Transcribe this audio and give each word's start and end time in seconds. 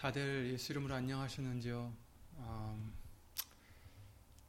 다들 0.00 0.50
예수 0.50 0.72
이름으로 0.72 0.94
안녕하셨는지요? 0.94 1.94
음, 2.38 2.92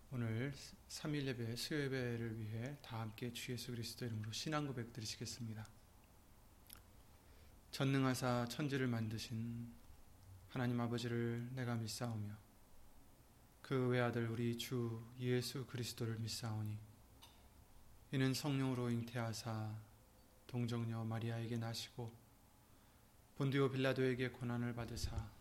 오늘 0.09 0.53
3일 0.87 1.25
예배, 1.25 1.57
수요 1.57 1.81
예배를 1.81 2.39
위해 2.39 2.77
다 2.81 3.01
함께 3.01 3.33
주 3.33 3.51
예수 3.51 3.71
그리스도 3.71 4.05
이름으로 4.05 4.31
신앙 4.31 4.65
고백 4.65 4.93
드리시겠습니다. 4.93 5.67
전능하사 7.71 8.47
천지를 8.49 8.87
만드신 8.87 9.69
하나님 10.47 10.79
아버지를 10.79 11.49
내가 11.51 11.75
믿사오며 11.75 12.33
그 13.61 13.89
외아들 13.89 14.29
우리 14.29 14.57
주 14.57 15.05
예수 15.19 15.65
그리스도를 15.65 16.17
믿사오니 16.19 16.77
이는 18.13 18.33
성령으로 18.33 18.89
잉태하사 18.89 19.75
동정녀 20.47 21.03
마리아에게 21.03 21.57
나시고 21.57 22.09
본디오 23.35 23.69
빌라도에게 23.69 24.29
고난을 24.29 24.75
받으사 24.75 25.40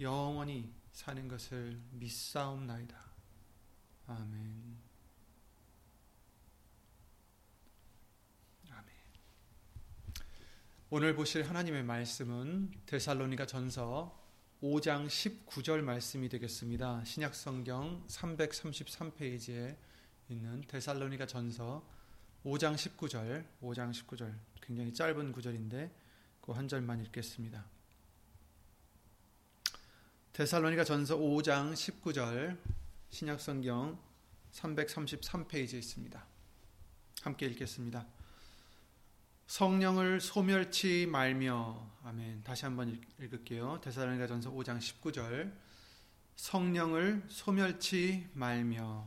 영원히 0.00 0.72
사는 0.92 1.28
것을 1.28 1.78
믿사옵나이다. 1.90 2.96
아멘. 4.06 4.78
아멘. 8.70 8.94
오늘 10.88 11.14
보실 11.14 11.48
하나님의 11.48 11.84
말씀은 11.84 12.72
데살로니가 12.86 13.46
전서 13.46 14.18
5장 14.62 15.06
19절 15.06 15.82
말씀이 15.82 16.28
되겠습니다. 16.28 17.04
신약 17.04 17.34
성경 17.34 18.06
333페이지에 18.08 19.76
있는 20.28 20.62
데살로니가 20.62 21.26
전서 21.26 21.86
5장 22.44 22.74
19절, 22.74 23.44
5장 23.62 23.90
19절 23.92 24.34
굉장히 24.62 24.94
짧은 24.94 25.32
구절인데 25.32 25.94
그 26.40 26.52
한 26.52 26.66
절만 26.66 27.00
읽겠습니다. 27.04 27.79
데살로니가 30.40 30.84
전서 30.84 31.18
5장 31.18 31.74
19절 31.74 32.56
신약 33.10 33.42
성경 33.42 34.00
333페이지에 34.54 35.74
있습니다. 35.74 36.26
함께 37.20 37.44
읽겠습니다. 37.44 38.06
성령을 39.48 40.22
소멸치 40.22 41.04
말며 41.04 41.86
아멘. 42.04 42.42
다시 42.42 42.64
한번 42.64 42.98
읽을게요. 43.18 43.82
데살로니가 43.82 44.26
전서 44.28 44.50
5장 44.50 44.78
19절 44.78 45.52
성령을 46.36 47.22
소멸치 47.28 48.26
말며 48.32 49.06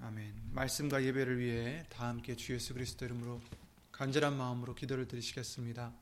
아멘. 0.00 0.32
말씀과 0.52 1.04
예배를 1.04 1.38
위해 1.38 1.84
다 1.90 2.08
함께 2.08 2.34
주 2.34 2.54
예수 2.54 2.72
그리스도 2.72 3.04
이름으로 3.04 3.42
간절한 3.90 4.34
마음으로 4.38 4.74
기도를 4.74 5.06
드리시겠습니다. 5.06 5.92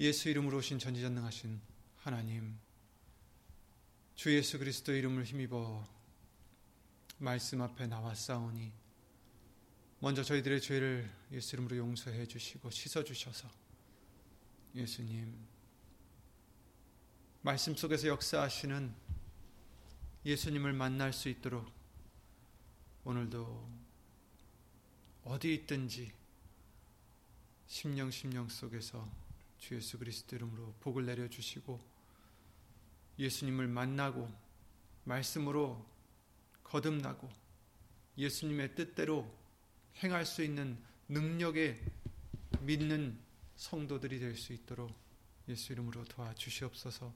예수 0.00 0.28
이름으로 0.28 0.58
오신 0.58 0.78
전지전능하신 0.78 1.58
하나님 1.96 2.65
주 4.16 4.34
예수 4.34 4.58
그리스도 4.58 4.94
이름을 4.94 5.24
힘입어 5.24 5.86
말씀 7.18 7.60
앞에 7.60 7.86
나왔사오니 7.86 8.72
먼저 9.98 10.22
저희들의 10.22 10.62
죄를 10.62 11.10
예수 11.32 11.54
이름으로 11.54 11.76
용서해 11.76 12.24
주시고 12.24 12.70
씻어 12.70 13.04
주셔서 13.04 13.46
예수님 14.74 15.36
말씀 17.42 17.76
속에서 17.76 18.08
역사하시는 18.08 18.94
예수님을 20.24 20.72
만날 20.72 21.12
수 21.12 21.28
있도록 21.28 21.70
오늘도 23.04 23.70
어디 25.24 25.52
있든지 25.54 26.10
심령 27.66 28.10
심령 28.10 28.48
속에서 28.48 29.06
주 29.58 29.74
예수 29.74 29.98
그리스도 29.98 30.36
이름으로 30.36 30.72
복을 30.80 31.04
내려 31.04 31.28
주시고 31.28 31.95
예수님을 33.18 33.66
만나고 33.68 34.30
말씀으로 35.04 35.84
거듭나고 36.64 37.30
예수님의 38.18 38.74
뜻대로 38.74 39.30
행할 40.02 40.26
수 40.26 40.42
있는 40.42 40.78
능력에 41.08 41.80
믿는 42.60 43.18
성도들이 43.56 44.18
될 44.18 44.36
수 44.36 44.52
있도록 44.52 44.92
예수 45.48 45.72
이름으로 45.72 46.04
도와주시옵소서. 46.04 47.14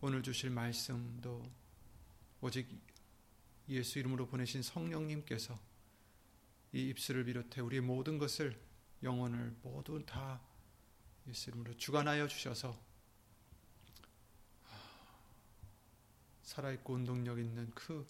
오늘 0.00 0.22
주실 0.22 0.50
말씀도 0.50 1.42
오직 2.40 2.68
예수 3.68 3.98
이름으로 3.98 4.26
보내신 4.26 4.62
성령님께서 4.62 5.58
이 6.72 6.88
입술을 6.88 7.24
비롯해 7.24 7.60
우리의 7.60 7.82
모든 7.82 8.18
것을 8.18 8.60
영혼을 9.02 9.56
모두 9.62 10.04
다 10.04 10.40
예수 11.28 11.50
이름으로 11.50 11.76
주관하여 11.76 12.26
주셔서 12.28 12.78
살아있고 16.42 16.94
운동력 16.94 17.38
있는 17.38 17.70
그 17.74 18.06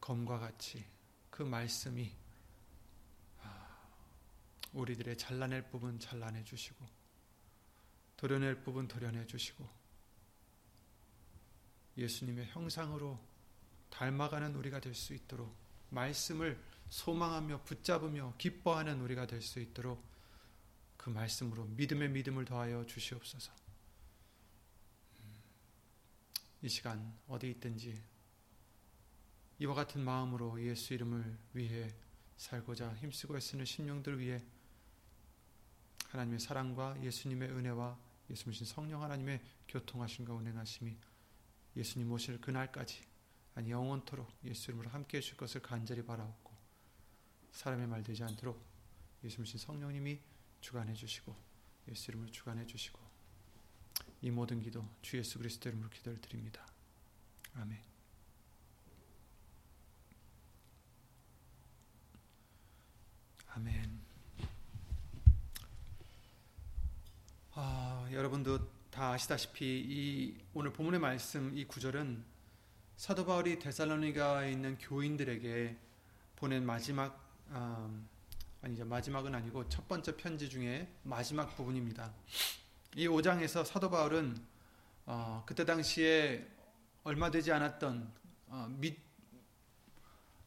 검과 0.00 0.38
같이 0.38 0.84
그 1.30 1.42
말씀이 1.42 2.12
아, 3.42 3.88
우리들의 4.72 5.16
잘라낼 5.16 5.68
부분 5.68 5.98
잘라내 5.98 6.44
주시고 6.44 6.86
도려낼 8.16 8.62
부분 8.62 8.86
도려내 8.86 9.26
주시고 9.26 9.68
예수님의 11.96 12.46
형상으로 12.46 13.18
닮아가는 13.90 14.54
우리가 14.54 14.80
될 14.80 14.94
수 14.94 15.14
있도록 15.14 15.54
말씀을 15.90 16.60
소망하며 16.90 17.62
붙잡으며 17.62 18.34
기뻐하는 18.38 19.00
우리가 19.00 19.26
될 19.26 19.40
수 19.40 19.60
있도록 19.60 20.04
그 20.96 21.10
말씀으로 21.10 21.64
믿음의 21.66 22.10
믿음을 22.10 22.44
더하여 22.44 22.84
주시옵소서. 22.86 23.52
이 26.64 26.68
시간 26.70 27.14
어디 27.28 27.50
있든지 27.50 28.02
이와 29.58 29.74
같은 29.74 30.00
마음으로 30.00 30.58
예수 30.62 30.94
이름을 30.94 31.38
위해 31.52 31.94
살고자 32.38 32.94
힘쓰고 32.94 33.36
애쓰는 33.36 33.66
심령들 33.66 34.18
위해 34.18 34.42
하나님의 36.08 36.40
사랑과 36.40 36.98
예수님의 37.02 37.50
은혜와 37.50 37.98
예수님 38.30 38.64
성령 38.64 39.02
하나님의 39.02 39.42
교통하심과 39.68 40.32
운행하심이 40.32 40.96
예수님 41.76 42.10
오실 42.10 42.40
그날까지 42.40 43.04
아니 43.56 43.70
영원토록 43.70 44.26
예수 44.44 44.70
이름으로 44.70 44.88
함께해 44.88 45.20
줄 45.20 45.36
것을 45.36 45.60
간절히 45.60 46.02
바라옵고 46.02 46.50
사람의 47.52 47.88
말 47.88 48.02
되지 48.02 48.24
않도록 48.24 48.58
예수님 49.22 49.58
성령님이 49.58 50.18
주관해 50.62 50.94
주시고 50.94 51.36
예수 51.88 52.10
이름을 52.10 52.32
주관해 52.32 52.66
주시고 52.66 53.03
이 54.24 54.30
모든 54.30 54.58
기도 54.62 54.82
주 55.02 55.18
예수 55.18 55.36
그리스도 55.36 55.68
이름으로 55.68 55.90
기도를 55.90 56.18
드립니다. 56.18 56.66
아멘. 57.56 57.78
아멘. 63.48 64.00
아, 67.52 68.08
여러분도 68.10 68.66
다 68.90 69.12
아시다시피 69.12 69.84
이 69.86 70.42
오늘 70.54 70.72
본문의 70.72 71.00
말씀 71.00 71.54
이 71.54 71.66
구절은 71.66 72.24
사도 72.96 73.26
바울이 73.26 73.58
데살로니가에 73.58 74.50
있는 74.52 74.78
교인들에게 74.78 75.76
보낸 76.36 76.64
마지막 76.64 77.22
음, 77.50 78.08
아니죠 78.62 78.86
마지막은 78.86 79.34
아니고 79.34 79.68
첫 79.68 79.86
번째 79.86 80.16
편지 80.16 80.48
중에 80.48 80.90
마지막 81.02 81.54
부분입니다. 81.54 82.10
이 82.96 83.08
5장에서 83.08 83.64
사도 83.64 83.90
바울은 83.90 84.36
어, 85.06 85.42
그때 85.46 85.64
당시에 85.64 86.46
얼마 87.02 87.28
되지 87.28 87.50
않았던 87.50 88.12
어, 88.46 88.68
믿, 88.70 88.96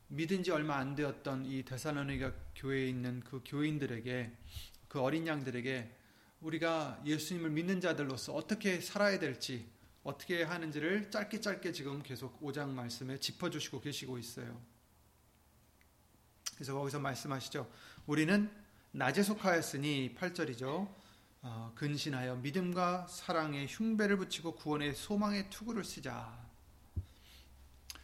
믿은 0.08 0.44
지 0.44 0.52
얼마 0.52 0.78
안 0.78 0.96
되었던 0.96 1.46
이 1.46 1.64
데살로니가 1.64 2.32
교회에 2.56 2.88
있는 2.88 3.20
그 3.20 3.42
교인들에게 3.46 4.32
그 4.88 5.02
어린 5.02 5.28
양들에게 5.28 5.94
우리가 6.40 7.02
예수님을 7.06 7.50
믿는 7.50 7.82
자들로서 7.82 8.34
어떻게 8.34 8.80
살아야 8.80 9.20
될지 9.20 9.70
어떻게 10.04 10.44
하는지를 10.44 11.12
짧게 11.12 11.42
짧게 11.42 11.74
지금 11.74 12.02
계속 12.02 12.40
5장 12.42 12.70
말씀에 12.70 13.18
짚어주시고 13.18 13.82
계시고 13.82 14.18
있어요. 14.18 14.58
그래서 16.56 16.74
거기서 16.74 17.00
말씀하시죠. 17.00 17.70
우리는 18.06 18.50
낮에 18.92 19.22
속하였으니 19.22 20.16
8절이죠. 20.18 21.07
어, 21.42 21.72
근신하여 21.76 22.38
믿음과 22.38 23.08
사랑에 23.08 23.66
흉배를 23.68 24.18
붙이고 24.18 24.56
구원의 24.56 24.96
소망의 24.96 25.50
투구를 25.50 25.84
쓰자. 25.84 26.38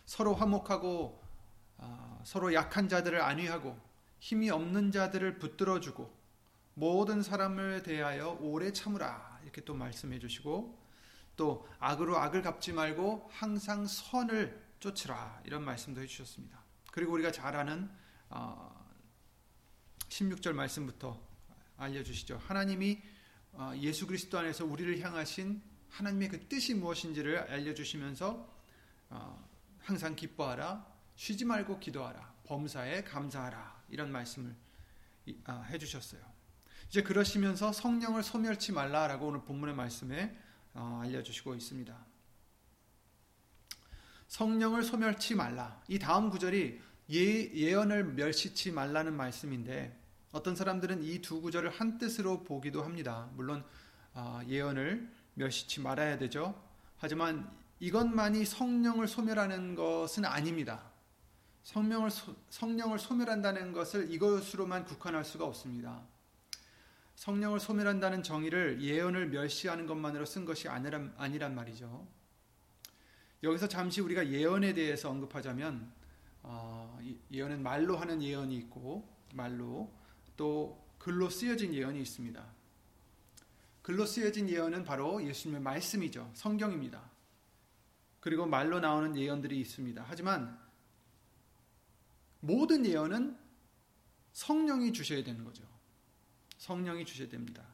서로 0.06 0.36
화목하고 0.36 1.22
어, 1.78 2.22
서로 2.24 2.54
약한 2.54 2.88
자들을 2.88 3.20
안위하고 3.22 3.78
힘이 4.20 4.50
없는 4.50 4.92
자들을 4.92 5.40
붙들어주고 5.40 6.24
모든 6.76 7.22
사람을 7.22 7.84
대하여 7.84 8.38
오래 8.42 8.72
참으라 8.72 9.40
이렇게 9.44 9.64
또 9.64 9.74
말씀해 9.74 10.20
주시고 10.20 10.82
또 11.36 11.68
악으로 11.80 12.18
악을 12.18 12.42
갚지 12.42 12.74
말고 12.74 13.30
항상 13.32 13.86
선을 13.86 14.62
쫓으라 14.80 15.42
이런 15.46 15.64
말씀도 15.64 16.02
해주셨습니다. 16.02 16.62
그리고 16.92 17.14
우리가 17.14 17.32
잘 17.32 17.56
아는 17.56 17.90
16절 20.10 20.52
어, 20.52 20.54
말씀부터 20.54 21.20
알려주시죠. 21.78 22.38
하나님이 22.38 23.02
어, 23.02 23.13
예수 23.78 24.08
그리스도 24.08 24.40
안에서 24.40 24.66
우리를 24.66 25.00
향하신 25.00 25.62
하나님의 25.90 26.30
그 26.30 26.48
뜻이 26.48 26.74
무엇인지를 26.74 27.40
알려주시면서 27.52 28.52
어, 29.10 29.50
항상 29.80 30.16
기뻐하라, 30.16 30.86
쉬지 31.16 31.46
말고 31.46 31.80
기도하라, 31.80 32.34
범사에 32.46 33.04
감사하라 33.04 33.84
이런 33.90 34.12
말씀을 34.12 34.56
해주셨어요. 35.70 36.22
이제 36.90 37.04
그러시면서 37.04 37.72
성령을 37.72 38.24
소멸치 38.24 38.72
말라라고 38.72 39.28
오늘 39.28 39.44
본문의 39.44 39.76
말씀에 39.76 40.38
알려주시고 40.74 41.56
있습니다. 41.56 42.06
성령을 44.28 44.84
소멸치 44.84 45.36
말라. 45.36 45.82
이 45.88 46.00
다음 46.00 46.30
구절이 46.30 46.82
예, 47.12 47.54
예언을 47.54 48.14
멸시치 48.14 48.72
말라는 48.72 49.16
말씀인데 49.16 50.03
어떤 50.34 50.56
사람들은 50.56 51.04
이 51.04 51.22
두 51.22 51.42
구절을 51.42 51.70
한 51.70 52.00
뜻으로 52.00 52.44
보기도 52.44 52.84
합니다. 52.84 53.30
물론 53.36 53.64
아, 54.16 54.44
예언을 54.48 55.08
멸시치 55.36 55.80
말아야 55.80 56.18
되죠. 56.18 56.60
하지만 56.98 57.50
이것만이 57.80 58.44
성령을 58.44 59.08
소멸하는 59.08 59.76
것은 59.76 60.26
아닙니다. 60.26 60.92
성령을, 61.62 62.10
성령을 62.50 62.98
소멸한다는 62.98 63.74
것을 63.74 64.12
이것으로만 64.12 64.86
국한할 64.86 65.24
수가 65.24 65.46
없습니다. 65.46 66.02
성령을 67.16 67.60
소멸한다는 67.60 68.24
정의를 68.24 68.82
예언을 68.82 69.28
멸시하는 69.28 69.86
것만으로 69.86 70.26
쓴 70.26 70.46
것이 70.46 70.68
아니란, 70.68 71.14
아니란 71.18 71.54
말이죠. 71.54 72.08
여기서 73.44 73.68
잠시 73.68 74.02
우리가 74.02 74.28
예언에 74.30 74.74
대해서 74.74 75.12
언급하자면 75.12 75.92
어, 76.42 77.00
예언은 77.32 77.62
말로 77.62 77.98
하는 77.98 78.22
예언이 78.22 78.56
있고 78.58 79.08
말로 79.34 79.94
또 80.38 80.84
글로 80.98 81.30
쓰여진 81.30 81.74
예언이 81.74 82.02
있습니다. 82.02 82.46
글로 83.82 84.06
쓰여진 84.06 84.50
예언은 84.50 84.86
바로 84.86 85.24
예수님의 85.24 85.62
말씀이죠. 85.62 86.32
성경입니다. 86.34 87.12
그리고 88.22 88.46
말로 88.46 88.80
나오는 88.80 89.18
예언들이 89.18 89.60
있습니다. 89.60 90.06
하지만 90.08 90.58
모든 92.40 92.86
예언은 92.86 93.38
성령이 94.32 94.94
주셔야 94.94 95.24
되는 95.24 95.44
거죠. 95.44 95.64
성령이 96.58 97.06
주셔야 97.06 97.28
됩니다. 97.28 97.66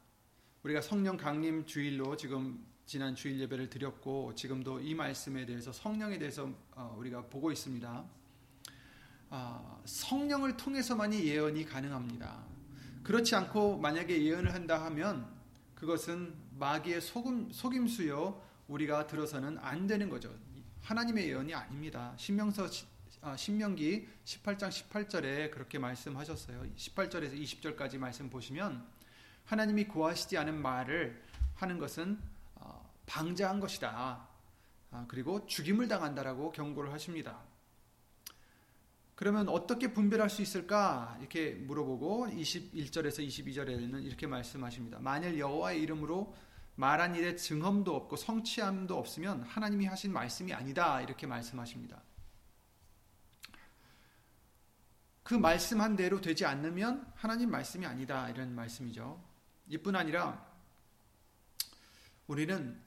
우리가 0.63 0.81
성령 0.81 1.15
강림 1.15 1.65
주일로 1.65 2.17
지금 2.17 2.65
지난 2.85 3.13
주일 3.13 3.39
예배를 3.39 3.69
드렸고 3.69 4.33
지금도 4.33 4.79
이 4.79 4.95
말씀에 4.95 5.45
대해서 5.45 5.71
성령에 5.71 6.17
대해서 6.17 6.51
어, 6.71 6.95
우리가 6.97 7.27
보고 7.27 7.51
있습니다. 7.51 8.18
아, 9.29 9.79
성령을 9.85 10.57
통해서만이 10.57 11.23
예언이 11.25 11.65
가능합니다. 11.65 12.43
그렇지 13.03 13.35
않고 13.35 13.77
만약에 13.77 14.23
예언을 14.23 14.53
한다 14.53 14.83
하면 14.85 15.27
그것은 15.75 16.33
마귀의 16.57 17.01
속임, 17.01 17.51
속임수요 17.51 18.41
우리가 18.67 19.07
들어서는 19.07 19.57
안 19.59 19.87
되는 19.87 20.09
거죠. 20.09 20.33
하나님의 20.81 21.29
예언이 21.29 21.53
아닙니다. 21.53 22.13
신명서 22.17 22.67
아, 23.21 23.35
신명기 23.35 24.07
18장 24.25 24.69
18절에 24.69 25.51
그렇게 25.51 25.77
말씀하셨어요. 25.77 26.63
18절에서 26.75 27.39
20절까지 27.39 27.97
말씀 27.97 28.29
보시면 28.29 28.83
하나님이 29.45 29.85
구하시지 29.85 30.37
않은 30.37 30.61
말을 30.61 31.21
하는 31.55 31.77
것은 31.77 32.19
방자한 33.05 33.59
것이다. 33.59 34.27
아, 34.91 35.05
그리고 35.07 35.45
죽임을 35.47 35.87
당한다라고 35.87 36.51
경고를 36.51 36.93
하십니다. 36.93 37.39
그러면 39.19 39.49
어떻게 39.49 39.91
분별할 39.91 40.29
수 40.29 40.41
있을까? 40.41 41.17
이렇게 41.19 41.51
물어보고 41.51 42.27
21절에서 42.27 43.19
22절에는 43.27 44.05
이렇게 44.05 44.27
말씀하십니다. 44.27 44.99
만일 45.01 45.37
여호와의 45.37 45.81
이름으로 45.81 46.33
말한 46.75 47.15
일에 47.15 47.35
증험도 47.35 47.93
없고 47.93 48.15
성취함도 48.15 48.97
없으면 48.97 49.41
하나님이 49.43 49.87
하신 49.87 50.13
말씀이 50.13 50.53
아니다. 50.53 51.01
이렇게 51.01 51.27
말씀하십니다. 51.27 52.01
그 55.23 55.33
말씀한 55.33 55.97
대로 55.97 56.21
되지 56.21 56.45
않으면 56.45 57.05
하나님 57.13 57.51
말씀이 57.51 57.85
아니다. 57.85 58.29
이런 58.29 58.55
말씀이죠. 58.55 59.21
이뿐 59.67 59.97
아니라 59.97 60.49
우리는 62.25 62.81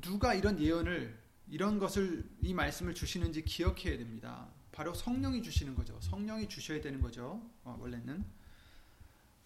누가 0.00 0.34
이런 0.34 0.58
예언을 0.58 1.16
이런 1.46 1.78
것을 1.78 2.28
이 2.40 2.54
말씀을 2.54 2.92
주시는지 2.92 3.44
기억해야 3.44 3.98
됩니다. 3.98 4.48
바로 4.80 4.94
성령이 4.94 5.42
주시는 5.42 5.74
거죠. 5.74 6.00
성령이 6.00 6.48
주셔야 6.48 6.80
되는 6.80 7.02
거죠. 7.02 7.46
어, 7.64 7.76
원래는 7.78 8.24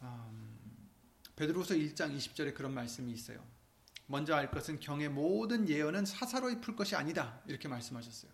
음, 0.00 0.58
베드로서 1.34 1.74
1장 1.74 2.16
20절에 2.16 2.54
그런 2.54 2.72
말씀이 2.72 3.10
있어요. 3.10 3.44
먼저 4.06 4.36
알 4.36 4.52
것은 4.52 4.78
경의 4.78 5.08
모든 5.08 5.68
예언은 5.68 6.04
사사로이 6.04 6.60
풀 6.60 6.76
것이 6.76 6.94
아니다. 6.94 7.40
이렇게 7.48 7.66
말씀하셨어요. 7.66 8.30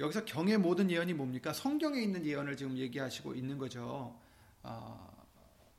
여기서 0.00 0.24
경의 0.24 0.58
모든 0.58 0.90
예언이 0.90 1.14
뭡니까? 1.14 1.52
성경에 1.52 2.02
있는 2.02 2.26
예언을 2.26 2.56
지금 2.56 2.76
얘기하시고 2.76 3.36
있는 3.36 3.56
거죠. 3.56 4.18
어, 4.64 5.26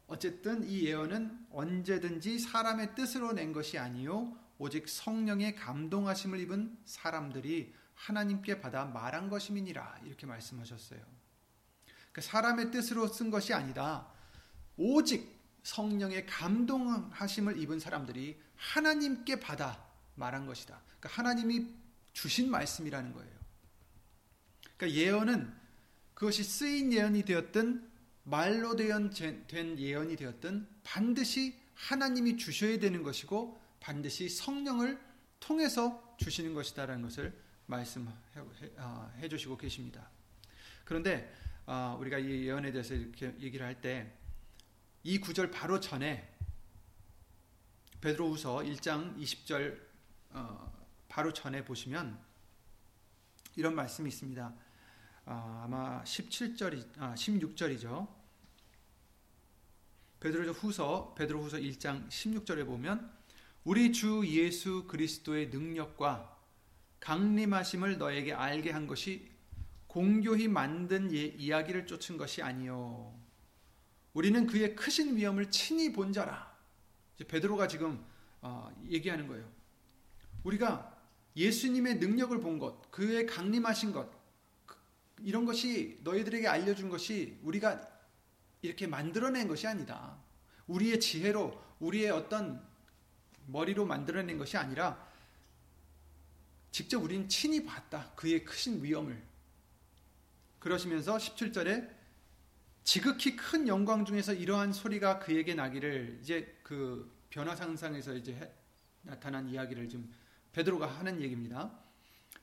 어쨌든 0.08 0.64
이 0.64 0.86
예언은 0.86 1.48
언제든지 1.52 2.40
사람의 2.40 2.96
뜻으로 2.96 3.34
낸 3.34 3.52
것이 3.52 3.78
아니요 3.78 4.34
오직 4.60 4.88
성령의 4.88 5.58
감동하심을 5.58 6.40
입은 6.40 6.78
사람들이 6.86 7.74
하나님께 8.06 8.62
받아 8.62 8.86
말한 8.86 9.30
것임이니라 9.30 10.02
이렇게 10.06 10.28
말씀하셨어요. 10.28 11.00
그러니까 12.12 12.22
사람의 12.22 12.72
뜻으로 12.72 13.08
쓴 13.08 13.32
것이 13.32 13.54
아니다. 13.54 14.08
오직 14.78 15.36
성령의 15.64 16.28
감동하심을 16.28 17.58
입은 17.60 17.80
사람들이 17.80 18.40
하나님께 18.56 19.40
받아 19.40 19.84
말한 20.16 20.46
것이다. 20.46 20.80
그러니까 20.86 21.10
하나님이 21.10 21.74
주신 22.14 22.52
말씀이라는 22.52 23.12
거예요. 23.14 23.36
그러니까 24.78 25.00
예언은 25.00 25.54
그것이 26.14 26.44
쓰인 26.44 26.94
예언이 26.94 27.24
되었든 27.24 27.90
말로 28.24 28.76
된 28.76 29.80
예언이 29.80 30.16
되었든 30.16 30.68
반드시 30.84 31.60
하나님이 31.74 32.38
주셔야 32.38 32.80
되는 32.80 33.04
것이고 33.04 33.60
반드시 33.80 34.30
성령을 34.30 35.00
통해서 35.40 36.16
주시는 36.18 36.54
것이다라는 36.54 37.02
것을 37.02 37.45
말씀해 37.66 38.12
아, 38.78 39.12
주시고 39.30 39.58
계십니다. 39.58 40.10
그런데 40.84 41.34
아, 41.66 41.96
우리가 42.00 42.20
이 42.20 42.46
예언에 42.46 42.72
대해서 42.72 42.94
이렇게 42.94 43.36
얘기를 43.40 43.66
할 43.66 43.82
때 43.82 44.26
이 45.08 45.20
구절 45.20 45.52
바로 45.52 45.80
전에 45.80 46.36
베드로후서 48.02 48.56
1장 48.64 49.16
20절 49.20 49.80
어, 50.32 50.88
바로 51.08 51.32
전에 51.32 51.64
보시면 51.64 52.20
이런 53.56 53.76
말씀이 53.76 54.10
있습니다. 54.10 54.52
아, 55.26 55.62
아마 55.64 56.04
17절이 56.04 57.00
아, 57.00 57.14
16절이죠. 57.14 58.08
베드로 60.20 60.54
후서 60.54 61.14
베드로 61.14 61.40
후서 61.44 61.58
1장 61.58 62.10
16절에 62.10 62.66
보면 62.66 63.16
우리 63.64 63.94
주 63.94 64.24
예수 64.26 64.86
그리스도의 64.88 65.50
능력과 65.50 66.35
강림하심을 67.06 68.00
너에게 68.00 68.34
알게 68.34 68.72
한 68.72 68.88
것이 68.88 69.30
공교히 69.86 70.48
만든 70.48 71.14
예, 71.14 71.26
이야기를 71.26 71.86
쫓은 71.86 72.18
것이 72.18 72.42
아니요 72.42 73.14
우리는 74.14 74.48
그의 74.48 74.76
크신 74.76 75.16
위엄을 75.16 75.52
친히 75.52 75.92
본 75.92 76.14
자라. 76.14 76.56
베드로가 77.28 77.68
지금 77.68 78.04
어, 78.42 78.74
얘기하는 78.90 79.28
거예요. 79.28 79.48
우리가 80.44 80.98
예수님의 81.36 81.96
능력을 81.96 82.40
본 82.40 82.58
것, 82.60 82.90
그의 82.92 83.26
강림하신 83.26 83.92
것, 83.92 84.10
이런 85.20 85.46
것이 85.46 86.00
너희들에게 86.04 86.48
알려준 86.48 86.90
것이 86.90 87.38
우리가 87.44 87.88
이렇게 88.62 88.88
만들어낸 88.88 89.48
것이 89.48 89.68
아니다. 89.68 90.18
우리의 90.68 91.00
지혜로, 91.00 91.62
우리의 91.80 92.10
어떤 92.12 92.66
머리로 93.48 93.86
만들어낸 93.86 94.38
것이 94.38 94.58
아니라 94.58 95.06
직접 96.76 97.02
우리는 97.02 97.30
친히 97.30 97.66
봤다. 97.66 98.12
그의 98.18 98.44
크신 98.44 98.84
위엄을. 98.84 99.18
그러시면서 100.60 101.16
17절에 101.16 101.90
지극히 102.84 103.38
큰 103.38 103.70
영광 103.70 104.04
중에서 104.04 104.34
이러한 104.34 104.74
소리가 104.74 105.20
그에게 105.20 105.54
나기를 105.54 106.20
이제 106.22 106.60
그 106.64 107.10
변화 107.30 107.56
상상에서 107.56 108.14
이제 108.16 108.54
나타난 109.04 109.48
이야기를 109.48 109.88
지금 109.88 110.14
베드로가 110.52 110.86
하는 110.86 111.22
얘기입니다. 111.22 111.72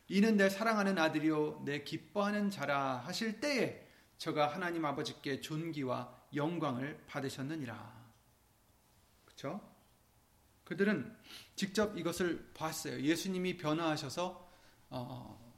이는 0.09 0.39
내 0.39 0.49
사랑하는 0.49 0.97
아들이요 0.97 1.65
내 1.67 1.85
기뻐하는 1.85 2.49
자라 2.49 3.03
하실 3.05 3.39
때에 3.39 3.87
저가 4.17 4.47
하나님 4.47 4.87
아버지께 4.87 5.43
존귀와 5.43 6.29
영광을 6.35 7.05
받으셨느니라. 7.07 8.03
그렇죠? 9.27 9.61
그들은 10.65 11.15
직접 11.63 11.97
이것을 11.97 12.51
봤어요. 12.55 13.01
예수님이 13.03 13.57
변화하셔서 13.57 14.51
어, 14.91 15.55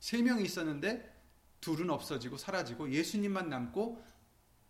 세 0.00 0.20
명이 0.20 0.42
있었는데 0.42 1.08
둘은 1.60 1.88
없어지고 1.88 2.36
사라지고 2.36 2.90
예수님만 2.90 3.48
남고 3.48 4.04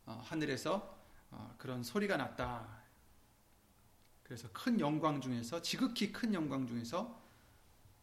어, 0.04 0.22
하늘에서 0.22 0.98
어, 1.30 1.54
그런 1.56 1.82
소리가 1.82 2.18
났다. 2.18 2.68
그래서 4.22 4.46
큰 4.52 4.78
영광 4.80 5.22
중에서 5.22 5.62
지극히 5.62 6.12
큰 6.12 6.34
영광 6.34 6.66
중에서 6.66 7.18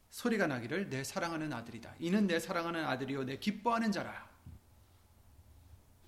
소리가 0.09 0.47
나기를 0.47 0.89
내 0.89 1.03
사랑하는 1.03 1.53
아들이다. 1.53 1.93
이는 1.99 2.25
내 2.25 2.39
사랑하는 2.39 2.83
아들이요 2.85 3.25
내 3.25 3.37
기뻐하는 3.37 3.91
자라. 3.91 4.27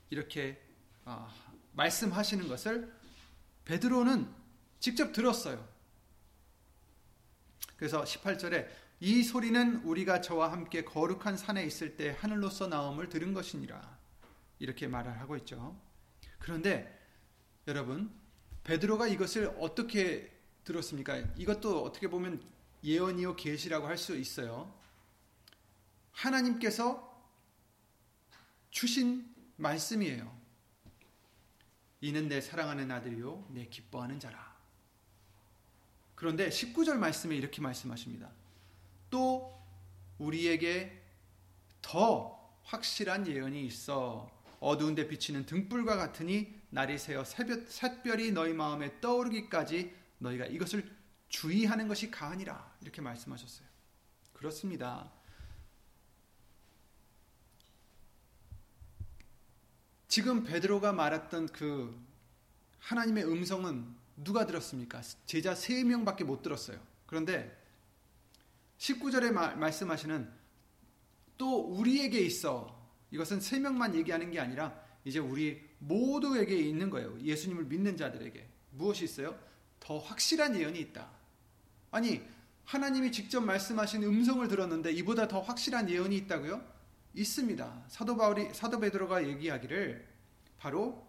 이렇게 0.10 0.60
어, 1.06 1.32
말씀하시는 1.74 2.48
것을 2.48 2.92
베드로는 3.66 4.28
직접 4.80 5.14
들었어요. 5.14 5.73
그래서 7.78 8.04
18절에 8.04 8.68
이 9.00 9.24
소리는 9.24 9.78
우리가 9.84 10.22
저와 10.22 10.52
함께 10.52 10.84
거룩한 10.84 11.38
산에 11.38 11.66
있을 11.66 11.98
때 11.98 12.16
하늘로서 12.20 12.68
나옴을 12.68 13.10
들은 13.10 13.34
것이니라. 13.34 14.00
이렇게 14.60 14.88
말을 14.88 15.20
하고 15.20 15.36
있죠. 15.38 15.78
그런데 16.40 17.00
여러분 17.68 18.12
베드로가 18.64 19.08
이것을 19.08 19.56
어떻게 19.60 20.32
들었습니까? 20.64 21.18
이것도 21.36 21.84
어떻게 21.84 22.08
보면 22.08 22.42
예언이요 22.84 23.36
계시라고 23.36 23.88
할 23.88 23.98
수 23.98 24.16
있어요. 24.16 24.74
하나님께서 26.12 27.12
주신 28.70 29.34
말씀이에요. 29.58 30.36
이는 32.02 32.28
내 32.28 32.42
사랑하는 32.42 32.92
아들이요 32.92 33.48
내 33.52 33.68
기뻐하는 33.68 34.20
자라. 34.20 34.53
그런데 36.24 36.48
19절 36.48 36.96
말씀에 37.00 37.36
이렇게 37.36 37.60
말씀하십니다. 37.60 38.30
또 39.10 39.62
우리에게 40.20 41.04
더 41.82 42.50
확실한 42.64 43.28
예언이 43.28 43.66
있어 43.66 44.32
어두운데 44.62 45.10
비치는 45.10 45.46
등불과 45.46 45.98
같으니 45.98 46.62
날이 46.70 46.98
새어 46.98 47.26
새벽, 47.26 47.68
샛별이 47.68 48.32
너희 48.32 48.54
마음에 48.54 49.02
떠오르기까지 49.02 49.94
너희가 50.20 50.46
이것을 50.46 50.90
주의하는 51.28 51.90
것이 51.90 52.10
가하니라 52.10 52.74
이렇게 52.80 53.02
말씀하셨어요. 53.02 53.68
그렇습니다. 54.32 55.12
지금 60.08 60.46
베드로가 60.46 60.94
말했던 60.94 61.48
그 61.48 62.02
하나님의 62.80 63.26
음성은 63.26 64.03
누가 64.16 64.46
들었습니까? 64.46 65.02
제자 65.26 65.54
3명밖에 65.54 66.24
못 66.24 66.42
들었어요. 66.42 66.80
그런데 67.06 67.56
19절에 68.78 69.32
마, 69.32 69.56
말씀하시는 69.56 70.30
또 71.38 71.60
우리에게 71.62 72.20
있어 72.20 72.80
이것은 73.12 73.40
3명만 73.40 73.96
얘기하는 73.96 74.32
게 74.32 74.40
아니라 74.40 74.74
이제 75.06 75.20
우리 75.20 75.62
모두에게 75.80 76.56
있는 76.56 76.90
거예요. 76.90 77.20
예수님을 77.20 77.66
믿는 77.66 77.98
자들에게. 77.98 78.48
무엇이 78.72 79.04
있어요? 79.04 79.38
더 79.80 80.00
확실한 80.00 80.56
예언이 80.56 80.80
있다. 80.80 81.10
아니, 81.92 82.22
하나님이 82.66 83.12
직접 83.12 83.42
말씀하신 83.42 84.04
음성을 84.04 84.48
들었는데 84.48 84.92
이보다 84.94 85.28
더 85.28 85.42
확실한 85.42 85.90
예언이 85.90 86.16
있다고요? 86.18 86.64
있습니다. 87.14 87.84
사도 87.90 88.16
바울이 88.18 88.54
사도 88.54 88.80
베드로가 88.80 89.28
얘기하기를 89.28 90.08
바로 90.58 91.06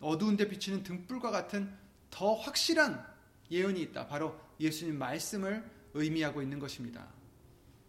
어두운데 0.00 0.48
비치는 0.48 0.84
등불과 0.84 1.30
같은 1.30 1.70
더 2.16 2.32
확실한 2.32 3.06
예언이 3.50 3.78
있다. 3.82 4.06
바로 4.06 4.40
예수님 4.58 4.98
말씀을 4.98 5.62
의미하고 5.92 6.40
있는 6.40 6.58
것입니다. 6.58 7.06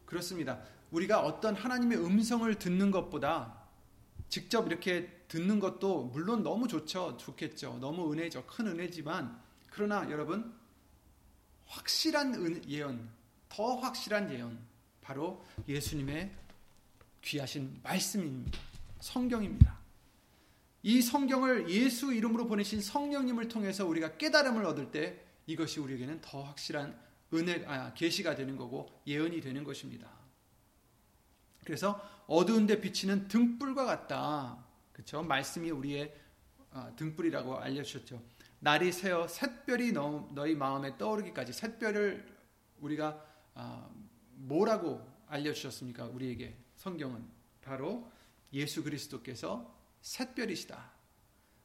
그렇습니다. 0.06 0.62
우리가 0.92 1.22
어떤 1.22 1.56
하나님의 1.56 1.98
음성을 1.98 2.54
듣는 2.60 2.92
것보다 2.92 3.64
직접 4.28 4.68
이렇게 4.68 5.08
듣는 5.30 5.62
것도 5.62 6.08
물론 6.08 6.44
너무 6.44 6.68
좋죠. 6.68 7.16
좋겠죠. 7.16 7.78
너무 7.80 8.12
은혜죠. 8.12 8.46
큰 8.48 8.68
은혜지만 8.68 9.42
그러나 9.70 10.10
여러분 10.12 10.54
확실한 11.66 12.66
예언, 12.68 13.10
더 13.48 13.76
확실한 13.78 14.34
예언 14.34 14.60
바로 15.00 15.46
예수님의 15.70 16.36
귀하신 17.22 17.80
말씀입니다. 17.82 18.60
성경입니다. 19.00 19.87
이 20.84 21.02
성경을 21.02 21.70
예수 21.70 22.14
이름으로 22.14 22.48
보내신 22.48 22.82
성령님을 22.82 23.48
통해서 23.48 23.86
우리가 23.86 24.18
깨달음을 24.18 24.66
얻을 24.66 24.92
때 24.92 25.22
이것이 25.46 25.80
우리에게는 25.80 26.22
더 26.22 26.44
확실한 26.44 26.98
은혜 27.34 27.66
아, 27.66 27.94
계시가 27.94 28.36
되는 28.36 28.56
거고 28.56 28.90
예언이 29.06 29.42
되는 29.42 29.64
것입니다. 29.64 30.10
그래서 31.66 32.00
어두운데 32.28 32.80
비치는 32.80 33.28
등불과 33.28 33.86
같다. 33.86 34.66
그렇죠? 34.94 35.22
말씀이 35.22 35.70
우리의 35.70 36.14
어, 36.72 36.94
등불이라고 36.96 37.58
알려 37.58 37.84
주셨죠. 37.84 38.22
날이 38.60 38.92
새어 38.92 39.28
샛별이 39.28 39.92
너, 39.92 40.28
희 40.46 40.56
마음에 40.56 40.98
떠오르기까지 40.98 41.54
샛별을 41.54 42.26
우리가 42.80 43.24
어, 43.56 43.94
뭐라고 44.36 45.06
알려 45.28 45.54
주셨습니까? 45.54 46.06
우리에게 46.06 46.58
성경은 46.76 47.26
바로 47.62 48.10
예수 48.54 48.84
그리스도께서 48.84 49.77
샛별이시다. 50.08 50.92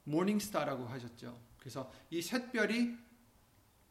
모닝스타라고 0.04 0.86
하셨죠. 0.86 1.40
그래서 1.58 1.92
이 2.10 2.20
샛별이 2.20 2.96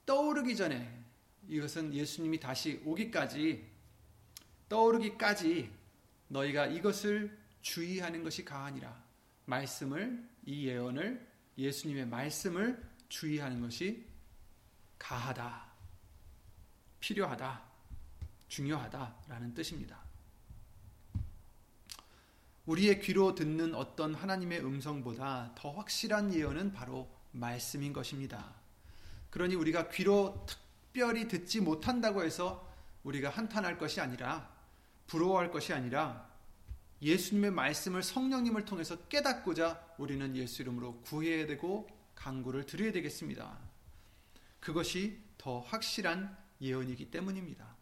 떠오르기 0.06 0.56
전에 0.56 1.04
이것은 1.48 1.94
예수님이 1.94 2.40
다시 2.40 2.82
오기까지 2.86 3.70
떠오르기까지 4.68 5.72
너희가 6.28 6.68
이것을 6.68 7.38
주의하는 7.62 8.24
것이 8.24 8.44
가하니라. 8.44 9.04
말씀을 9.46 10.30
이 10.46 10.68
예언을 10.68 11.28
예수님의 11.58 12.08
말씀을 12.08 12.82
주의하는 13.10 13.62
것이 13.62 14.06
가하다. 14.98 15.72
필요하다. 17.00 17.72
중요하다라는 18.48 19.54
뜻입니다. 19.54 20.11
우리의 22.72 23.02
귀로 23.02 23.36
듣는 23.36 23.76
어떤 23.76 24.16
하나님의 24.16 24.64
음성보다 24.64 25.52
더 25.56 25.72
확실한 25.72 26.34
예언은 26.34 26.72
바로 26.72 27.10
말씀인 27.32 27.92
것입니다. 27.92 28.56
그러니 29.30 29.56
우리가 29.56 29.90
귀로 29.90 30.46
특별히 30.48 31.28
듣지 31.28 31.60
못한다고 31.60 32.24
해서 32.24 32.66
우리가 33.04 33.30
한탄할 33.30 33.78
것이 33.78 34.00
아니라 34.00 34.50
부러워할 35.08 35.52
것이 35.52 35.74
아니라 35.74 36.30
예수님의 37.02 37.52
말씀을 37.52 38.04
성령님을 38.04 38.64
통해서 38.64 38.96
깨닫고자 39.10 39.96
우리는 39.98 40.34
예수 40.38 40.62
이름으로 40.62 41.02
구해야 41.02 41.46
되고 41.48 41.90
강구를 42.16 42.66
드려야 42.68 42.94
되겠습니다. 42.94 43.58
그것이 44.62 45.20
더 45.38 45.60
확실한 45.60 46.38
예언이기 46.62 47.12
때문입니다. 47.12 47.76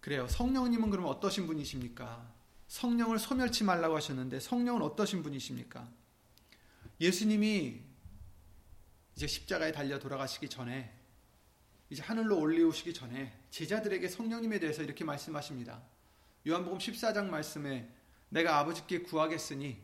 그래요. 0.00 0.26
성령님은 0.28 0.90
그럼 0.90 1.06
어떠신 1.06 1.46
분이십니까? 1.46 2.41
성령을 2.72 3.18
소멸치 3.18 3.64
말라고 3.64 3.96
하셨는데 3.96 4.40
성령은 4.40 4.80
어떠신 4.80 5.22
분이십니까? 5.22 5.86
예수님이 7.02 7.82
이제 9.14 9.26
십자가에 9.26 9.72
달려 9.72 9.98
돌아가시기 9.98 10.48
전에 10.48 10.90
이제 11.90 12.02
하늘로 12.02 12.38
올리우시기 12.38 12.94
전에 12.94 13.38
제자들에게 13.50 14.08
성령님에 14.08 14.58
대해서 14.58 14.82
이렇게 14.82 15.04
말씀하십니다. 15.04 15.82
요한복음 16.48 16.78
14장 16.78 17.26
말씀에 17.26 17.92
내가 18.30 18.58
아버지께 18.60 19.02
구하겠으니 19.02 19.78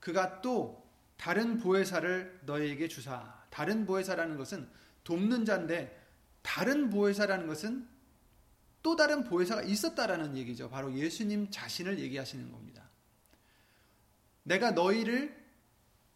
그가 0.00 0.42
또 0.42 0.84
다른 1.16 1.58
보혜사를 1.58 2.40
너희에게 2.46 2.88
주사. 2.88 3.44
다른 3.50 3.86
보혜사라는 3.86 4.36
것은 4.36 4.68
돕는 5.04 5.44
자인데 5.44 6.04
다른 6.42 6.90
보혜사라는 6.90 7.46
것은 7.46 7.88
또 8.84 8.96
다른 8.96 9.24
보혜사가 9.24 9.62
있었다라는 9.62 10.36
얘기죠. 10.36 10.68
바로 10.68 10.92
예수님 10.92 11.50
자신을 11.50 11.98
얘기하시는 12.00 12.52
겁니다. 12.52 12.90
내가 14.42 14.72
너희를 14.72 15.42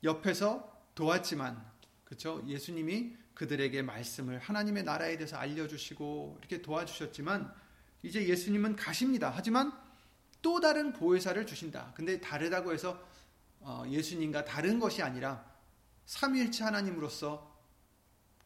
옆에서 0.05 0.71
도왔지만, 0.95 1.67
그렇죠? 2.05 2.45
예수님이 2.47 3.17
그들에게 3.33 3.81
말씀을 3.81 4.39
하나님의 4.39 4.85
나라에 4.85 5.17
대해서 5.17 5.39
알려주시고 5.39 6.37
이렇게 6.41 6.61
도와주셨지만 6.61 7.51
이제 8.03 8.29
예수님은 8.29 8.77
가십니다. 8.77 9.33
하지만 9.35 9.73
또 10.43 10.61
다른 10.61 10.93
보혜사를 10.93 11.47
주신다. 11.47 11.95
근데 11.97 12.21
다르다고 12.21 12.75
해서 12.75 13.03
어, 13.61 13.85
예수님과 13.89 14.45
다른 14.45 14.79
것이 14.79 15.03
아니라 15.03 15.43
삼위일체 16.05 16.65
하나님으로서 16.65 17.59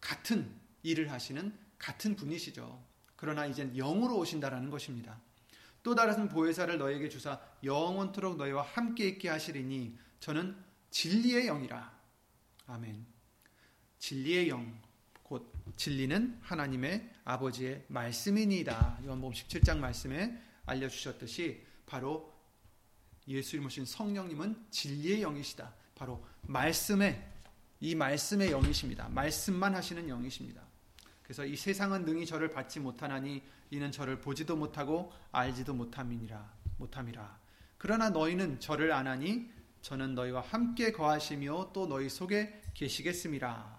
같은 0.00 0.55
일을 0.85 1.11
하시는 1.11 1.59
같은 1.76 2.14
분이시죠. 2.14 2.91
그러나 3.23 3.47
이젠 3.47 3.73
영으로 3.76 4.19
오신다라는 4.19 4.69
것입니다. 4.69 5.21
또 5.85 5.95
다른 5.95 6.29
보혜사를 6.29 6.76
너에게 6.76 7.09
주사 7.09 7.41
영원토록 7.62 8.37
너희와 8.37 8.62
함께 8.62 9.07
있게 9.07 9.29
하시리니 9.29 9.97
저는 10.19 10.57
진리의 10.91 11.47
영이라. 11.47 12.00
아멘. 12.67 13.07
진리의 14.00 14.49
영, 14.49 14.76
곧 15.23 15.55
진리는 15.76 16.37
하나님의 16.43 17.11
아버지의 17.23 17.85
말씀이니이다. 17.87 19.02
요한복음 19.05 19.33
17장 19.33 19.79
말씀에 19.79 20.37
알려 20.67 20.88
주셨듯이 20.88 21.64
바로 21.87 22.35
예수님 23.29 23.67
오신 23.67 23.85
성령님은 23.85 24.67
진리의 24.73 25.23
영이시다. 25.23 25.73
바로 25.95 26.26
말씀의 26.41 27.25
이 27.79 27.95
말씀의 27.95 28.50
영이십니다. 28.50 29.11
말씀만 29.11 29.76
하시는 29.76 30.09
영이십니다. 30.09 30.62
그래서 31.32 31.46
이 31.46 31.56
세상은 31.56 32.04
능히 32.04 32.26
저를 32.26 32.50
받지 32.50 32.78
못하나니 32.78 33.42
이는 33.70 33.90
저를 33.90 34.20
보지도 34.20 34.54
못하고 34.54 35.10
알지도 35.30 35.72
못함이니라 35.72 36.52
못함이라. 36.76 37.40
그러나 37.78 38.10
너희는 38.10 38.60
저를 38.60 38.92
아나니 38.92 39.50
저는 39.80 40.14
너희와 40.14 40.42
함께 40.42 40.92
거하시며 40.92 41.70
또 41.72 41.86
너희 41.86 42.10
속에 42.10 42.62
계시겠습니다. 42.74 43.78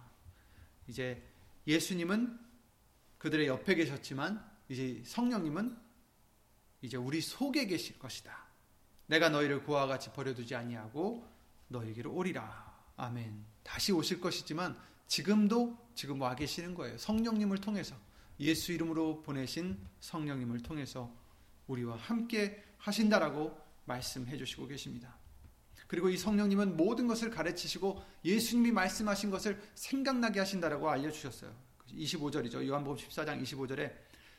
이제 0.87 1.21
예수님은 1.67 2.39
그들의 3.19 3.45
옆에 3.45 3.75
계셨지만 3.75 4.43
이제 4.67 5.03
성령님은 5.05 5.77
이제 6.81 6.97
우리 6.97 7.21
속에 7.21 7.67
계실 7.67 7.99
것이다. 7.99 8.35
내가 9.05 9.29
너희를 9.29 9.63
고와 9.63 9.85
같이 9.85 10.11
버려두지 10.11 10.55
아니하고 10.55 11.31
너희에게로 11.67 12.11
오리라. 12.11 12.73
아멘. 12.97 13.45
다시 13.61 13.91
오실 13.91 14.19
것이지만 14.19 14.75
지금도 15.07 15.77
지금 15.95 16.21
와 16.21 16.35
계시는 16.35 16.75
거예요. 16.75 16.97
성령님을 16.97 17.59
통해서 17.59 17.95
예수 18.39 18.71
이름으로 18.71 19.21
보내신 19.21 19.79
성령님을 19.99 20.61
통해서 20.61 21.13
우리와 21.67 21.95
함께 21.95 22.63
하신다라고 22.77 23.57
말씀해 23.85 24.37
주시고 24.37 24.67
계십니다. 24.67 25.15
그리고 25.87 26.09
이 26.09 26.17
성령님은 26.17 26.75
모든 26.75 27.07
것을 27.07 27.29
가르치시고 27.29 28.03
예수님이 28.25 28.71
말씀하신 28.71 29.29
것을 29.29 29.61
생각나게 29.75 30.39
하신다라고 30.39 30.89
알려 30.89 31.11
주셨어요. 31.11 31.53
25절이죠. 31.87 32.65
요한복음 32.65 32.97
14장 32.97 33.41
25절에 33.43 33.93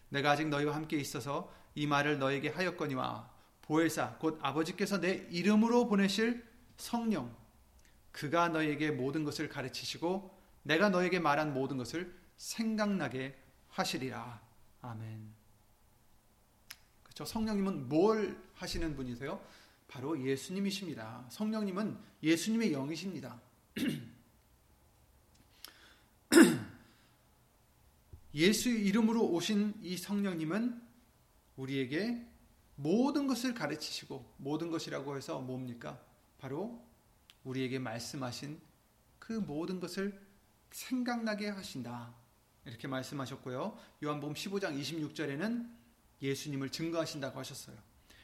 내가 0.09 0.33
아직 0.33 0.49
너희와 0.49 0.75
함께 0.75 0.97
있어서 0.97 1.52
이 1.75 1.87
말을 1.87 2.18
너에게 2.18 2.49
하였거니와 2.49 3.30
보혜사 3.62 4.16
곧 4.18 4.38
아버지께서 4.42 5.00
내 5.00 5.26
이름으로 5.30 5.87
보내실 5.87 6.44
성령 6.76 7.35
그가 8.12 8.49
너에게 8.49 8.90
모든 8.90 9.25
것을 9.25 9.49
가르치시고 9.49 10.34
내가 10.64 10.88
너에게 10.88 11.21
말한 11.21 11.54
모든 11.54 11.76
것을 11.76 12.12
생각나게 12.37 13.38
하시리라. 13.68 14.42
아멘. 14.83 15.33
그렇죠. 17.02 17.25
성령님은 17.25 17.88
뭘 17.88 18.37
하시는 18.54 18.97
분이세요? 18.97 19.40
바로 19.87 20.21
예수님이십니다. 20.21 21.26
성령님은 21.30 21.97
예수님의 22.23 22.73
영이십니다. 22.73 23.40
예수 28.35 28.68
이름으로 28.68 29.30
오신 29.30 29.75
이 29.83 29.97
성령님은 29.97 30.83
우리에게 31.56 32.26
모든 32.75 33.28
것을 33.28 33.54
가르치시고 33.54 34.35
모든 34.38 34.73
것이라고 34.73 35.16
해서 35.16 35.38
뭡니까? 35.38 36.04
바로 36.38 36.85
우리에게 37.44 37.78
말씀하신 37.78 38.61
그 39.21 39.35
모든 39.35 39.78
것을 39.78 40.21
생각나게 40.75 41.49
하신다. 41.49 42.12
이렇게 42.64 42.88
말씀하셨고요. 42.88 43.79
요한복음 44.03 44.35
15장 44.35 44.79
26절에는 44.81 45.70
예수님을 46.20 46.70
증거하신다고 46.70 47.38
하셨어요. 47.38 47.77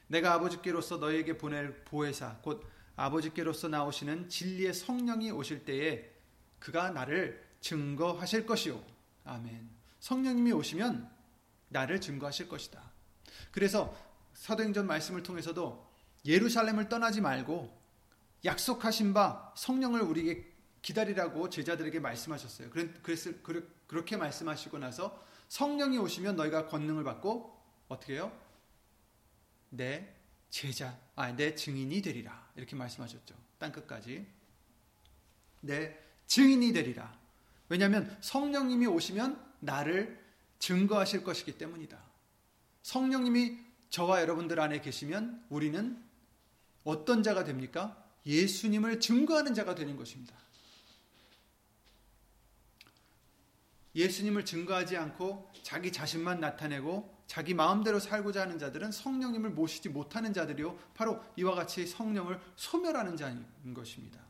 내가 0.08 0.34
아버지께로서 0.34 0.96
너에게 0.96 1.38
보낼 1.38 1.84
보혜사 1.84 2.38
곧 2.42 2.66
아버지께로서 2.96 3.68
나오시는 3.68 4.28
진리의 4.28 4.74
성령이 4.74 5.30
오실 5.30 5.64
때에 5.64 6.10
그가 6.58 6.90
나를 6.90 7.46
증거하실 7.60 8.46
것이요. 8.46 8.82
아멘. 9.24 9.70
성령님이 10.00 10.50
오시면 10.52 11.08
나를 11.68 12.00
증거하실 12.00 12.48
것이다. 12.48 12.82
그래서 13.52 13.96
사도행전 14.34 14.88
말씀을 14.88 15.22
통해서도 15.22 15.88
예루살렘을 16.24 16.88
떠나지 16.88 17.20
말고 17.20 17.78
약속하신 18.44 19.14
바 19.14 19.54
성령을 19.56 20.00
우리에게 20.00 20.49
기다리라고 20.82 21.50
제자들에게 21.50 22.00
말씀하셨어요. 22.00 22.70
그래서 23.02 23.30
그렇게 23.86 24.16
말씀하시고 24.16 24.78
나서 24.78 25.24
성령이 25.48 25.98
오시면 25.98 26.36
너희가 26.36 26.66
권능을 26.68 27.04
받고 27.04 27.58
어떻게 27.88 28.14
해요? 28.14 28.32
내 29.68 30.14
제자, 30.48 30.98
아, 31.16 31.34
내 31.34 31.54
증인이 31.54 32.02
되리라. 32.02 32.50
이렇게 32.56 32.76
말씀하셨죠. 32.76 33.34
땅 33.58 33.72
끝까지. 33.72 34.26
내 35.60 35.96
증인이 36.26 36.72
되리라. 36.72 37.18
왜냐하면 37.68 38.16
성령님이 38.20 38.86
오시면 38.86 39.40
나를 39.60 40.18
증거하실 40.58 41.24
것이기 41.24 41.58
때문이다. 41.58 41.98
성령님이 42.82 43.58
저와 43.90 44.22
여러분들 44.22 44.58
안에 44.60 44.80
계시면 44.80 45.46
우리는 45.50 46.02
어떤 46.84 47.22
자가 47.22 47.44
됩니까? 47.44 47.96
예수님을 48.26 49.00
증거하는 49.00 49.54
자가 49.54 49.74
되는 49.74 49.96
것입니다. 49.96 50.34
예수님을 53.94 54.44
증거하지 54.44 54.96
않고 54.96 55.50
자기 55.62 55.90
자신만 55.90 56.40
나타내고 56.40 57.20
자기 57.26 57.54
마음대로 57.54 57.98
살고자 57.98 58.42
하는 58.42 58.58
자들은 58.58 58.92
성령님을 58.92 59.50
모시지 59.50 59.88
못하는 59.88 60.32
자들이요. 60.32 60.76
바로 60.94 61.22
이와 61.36 61.54
같이 61.54 61.86
성령을 61.86 62.40
소멸하는 62.56 63.16
자인 63.16 63.44
것입니다. 63.74 64.20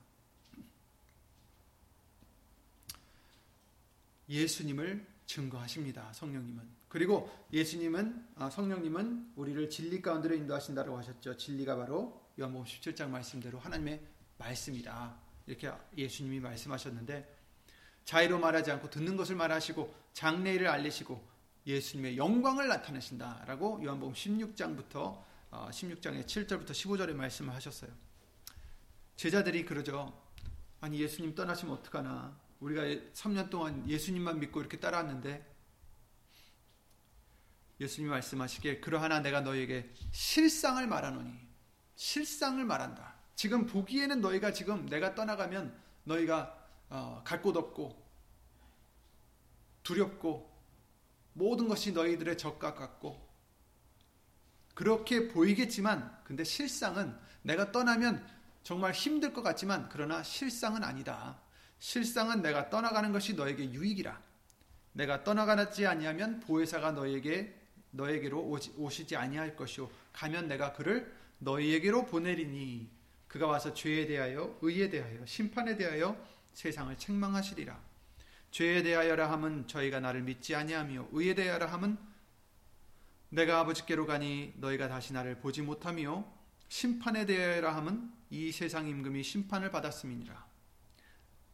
예수님을 4.28 5.06
증거하십니다. 5.26 6.12
성령님은. 6.12 6.80
그리고 6.88 7.30
예수님은 7.52 8.26
아, 8.36 8.50
성령님은 8.50 9.32
우리를 9.36 9.70
진리 9.70 10.02
가운데로 10.02 10.34
인도하신다고 10.34 10.96
하셨죠. 10.98 11.36
진리가 11.36 11.76
바로 11.76 12.20
요한복음 12.38 12.66
17장 12.66 13.08
말씀대로 13.08 13.58
하나님의 13.58 14.00
말씀이다. 14.38 15.16
이렇게 15.46 15.70
예수님이 15.96 16.40
말씀하셨는데 16.40 17.39
자의로 18.10 18.40
말하지 18.40 18.72
않고 18.72 18.90
듣는 18.90 19.16
것을 19.16 19.36
말하시고 19.36 19.94
장래일을 20.14 20.66
알리시고 20.66 21.24
예수님의 21.64 22.16
영광을 22.16 22.66
나타내신다라고 22.66 23.84
요한복음 23.84 24.14
16장부터 24.14 25.22
16장의 25.52 26.26
7절부터 26.26 26.70
15절에 26.70 27.12
말씀을 27.14 27.54
하셨어요. 27.54 27.92
제자들이 29.14 29.64
그러죠. 29.64 30.20
아니 30.80 30.98
예수님 30.98 31.36
떠나시면 31.36 31.72
어떡하나? 31.76 32.36
우리가 32.58 32.82
3년 33.12 33.48
동안 33.48 33.88
예수님만 33.88 34.40
믿고 34.40 34.58
이렇게 34.58 34.80
따라왔는데 34.80 35.46
예수님이 37.78 38.10
말씀하시기에 38.10 38.80
그러하나 38.80 39.20
내가 39.20 39.40
너희에게 39.40 39.88
실상을 40.10 40.84
말하노니 40.84 41.32
실상을 41.94 42.64
말한다. 42.64 43.14
지금 43.36 43.66
보기에는 43.66 44.20
너희가 44.20 44.52
지금 44.52 44.86
내가 44.86 45.14
떠나가면 45.14 45.80
너희가 46.02 46.56
어, 46.88 47.22
갈곳 47.24 47.56
없고 47.56 47.99
두렵고 49.82 50.50
모든 51.32 51.68
것이 51.68 51.92
너희들의 51.92 52.36
적과 52.38 52.74
같고 52.74 53.28
그렇게 54.74 55.28
보이겠지만 55.28 56.18
근데 56.24 56.44
실상은 56.44 57.16
내가 57.42 57.72
떠나면 57.72 58.26
정말 58.62 58.92
힘들 58.92 59.32
것 59.32 59.42
같지만 59.42 59.88
그러나 59.90 60.22
실상은 60.22 60.84
아니다. 60.84 61.40
실상은 61.78 62.42
내가 62.42 62.68
떠나가는 62.68 63.10
것이 63.12 63.34
너에게 63.34 63.72
유익이라. 63.72 64.20
내가 64.92 65.24
떠나가지 65.24 65.86
아니하면 65.86 66.40
보혜사가 66.40 66.92
너에게 66.92 67.58
너에게로 67.90 68.40
오시, 68.40 68.72
오시지 68.76 69.16
아니할 69.16 69.56
것이요 69.56 69.90
가면 70.12 70.48
내가 70.48 70.72
그를 70.72 71.12
너희에게로 71.38 72.06
보내리니 72.06 72.90
그가 73.26 73.46
와서 73.46 73.72
죄에 73.72 74.06
대하여 74.06 74.58
의에 74.60 74.90
대하여 74.90 75.24
심판에 75.26 75.76
대하여 75.76 76.16
세상을 76.52 76.96
책망하시리라 76.96 77.89
죄에 78.50 78.82
대하여라 78.82 79.30
함은 79.30 79.66
저희가 79.66 80.00
나를 80.00 80.22
믿지 80.22 80.54
아니하며 80.54 81.08
의에 81.12 81.34
대하여라 81.34 81.66
함은 81.66 81.96
내가 83.28 83.60
아버지께로 83.60 84.06
가니 84.06 84.54
너희가 84.56 84.88
다시 84.88 85.12
나를 85.12 85.36
보지 85.36 85.62
못하며 85.62 86.24
심판에 86.68 87.26
대하여라 87.26 87.74
함은 87.76 88.10
이 88.30 88.50
세상 88.52 88.88
임금이 88.88 89.22
심판을 89.22 89.70
받았음이니라 89.70 90.46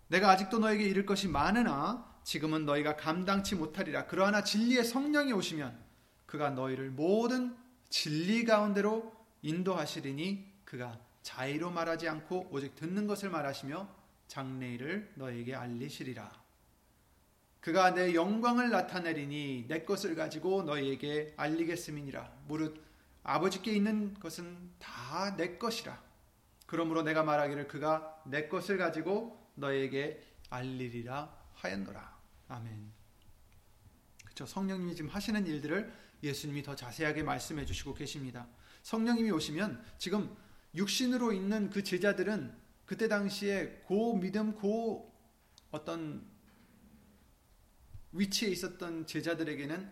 내가 0.08 0.30
아직도 0.30 0.58
너에게 0.58 0.84
이를 0.84 1.04
것이 1.04 1.28
많으나 1.28 2.16
지금은 2.24 2.64
너희가 2.64 2.96
감당치 2.96 3.54
못하리라 3.54 4.06
그러하나 4.06 4.42
진리의 4.42 4.84
성령이 4.84 5.32
오시면 5.32 5.78
그가 6.26 6.50
너희를 6.50 6.90
모든 6.90 7.56
진리 7.88 8.44
가운데로 8.44 9.14
인도하시리니 9.42 10.62
그가 10.64 10.98
자의로 11.22 11.70
말하지 11.70 12.08
않고 12.08 12.48
오직 12.50 12.74
듣는 12.76 13.06
것을 13.06 13.30
말하시며 13.30 13.88
장래일을 14.28 15.12
너에게 15.16 15.54
알리시리라. 15.54 16.45
그가 17.66 17.92
내 17.94 18.14
영광을 18.14 18.70
나타내리니 18.70 19.64
내 19.66 19.82
것을 19.82 20.14
가지고 20.14 20.62
너희에게 20.62 21.34
알리겠음이니라. 21.36 22.42
무릇 22.46 22.80
아버지께 23.24 23.74
있는 23.74 24.14
것은 24.20 24.70
다 24.78 25.34
내 25.36 25.58
것이라. 25.58 26.00
그러므로 26.66 27.02
내가 27.02 27.24
말하기를 27.24 27.66
그가 27.66 28.22
내 28.24 28.46
것을 28.46 28.78
가지고 28.78 29.50
너에게 29.56 30.22
알리리라 30.48 31.36
하였노라. 31.54 32.18
아멘. 32.46 32.92
그렇죠. 34.22 34.46
성령님이 34.46 34.94
지금 34.94 35.10
하시는 35.10 35.44
일들을 35.44 35.92
예수님이 36.22 36.62
더 36.62 36.76
자세하게 36.76 37.24
말씀해 37.24 37.66
주시고 37.66 37.94
계십니다. 37.94 38.46
성령님이 38.84 39.32
오시면 39.32 39.82
지금 39.98 40.36
육신으로 40.76 41.32
있는 41.32 41.70
그 41.70 41.82
제자들은 41.82 42.54
그때 42.84 43.08
당시에 43.08 43.82
고 43.86 44.16
믿음 44.18 44.54
고 44.54 45.12
어떤 45.72 46.35
위치에 48.18 48.48
있었던 48.48 49.06
제자들에게는 49.06 49.90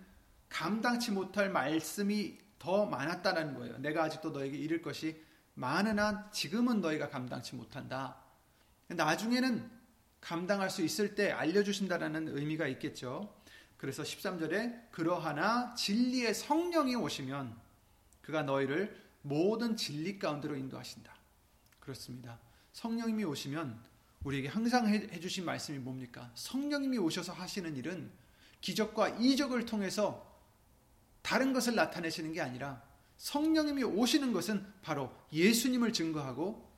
감당치 0.48 1.10
못할 1.10 1.50
말씀이 1.50 2.38
더 2.58 2.86
많았다는 2.86 3.54
거예요. 3.54 3.78
내가 3.78 4.04
아직도 4.04 4.30
너에게 4.30 4.56
이를 4.56 4.80
것이 4.82 5.22
많으나 5.54 6.30
지금은 6.30 6.80
너희가 6.80 7.08
감당치 7.08 7.54
못한다. 7.54 8.16
나중에는 8.88 9.70
감당할 10.20 10.70
수 10.70 10.82
있을 10.82 11.14
때 11.14 11.30
알려주신다라는 11.30 12.28
의미가 12.36 12.66
있겠죠. 12.68 13.34
그래서 13.76 14.02
13절에 14.02 14.90
그러하나 14.90 15.74
진리의 15.74 16.32
성령이 16.34 16.96
오시면 16.96 17.54
그가 18.22 18.42
너희를 18.42 18.98
모든 19.22 19.76
진리 19.76 20.18
가운데로 20.18 20.56
인도하신다. 20.56 21.14
그렇습니다. 21.80 22.38
성령님이 22.72 23.24
오시면 23.24 23.78
우리에게 24.24 24.48
항상 24.48 24.88
해주신 24.88 25.44
말씀이 25.44 25.78
뭡니까? 25.78 26.30
성령님이 26.34 26.98
오셔서 26.98 27.32
하시는 27.32 27.76
일은 27.76 28.10
기적과 28.60 29.10
이적을 29.20 29.66
통해서 29.66 30.34
다른 31.22 31.52
것을 31.52 31.74
나타내시는 31.74 32.32
게 32.32 32.40
아니라 32.40 32.82
성령님이 33.18 33.84
오시는 33.84 34.32
것은 34.32 34.66
바로 34.82 35.14
예수님을 35.32 35.92
증거하고 35.92 36.72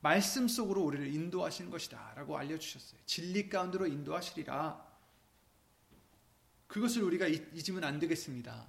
말씀 0.00 0.48
속으로 0.48 0.82
우리를 0.82 1.14
인도하시는 1.14 1.70
것이다. 1.70 2.14
라고 2.16 2.36
알려주셨어요. 2.36 3.00
진리 3.06 3.48
가운데로 3.48 3.86
인도하시리라. 3.86 4.92
그것을 6.66 7.02
우리가 7.02 7.28
잊으면 7.28 7.84
안 7.84 8.00
되겠습니다. 8.00 8.66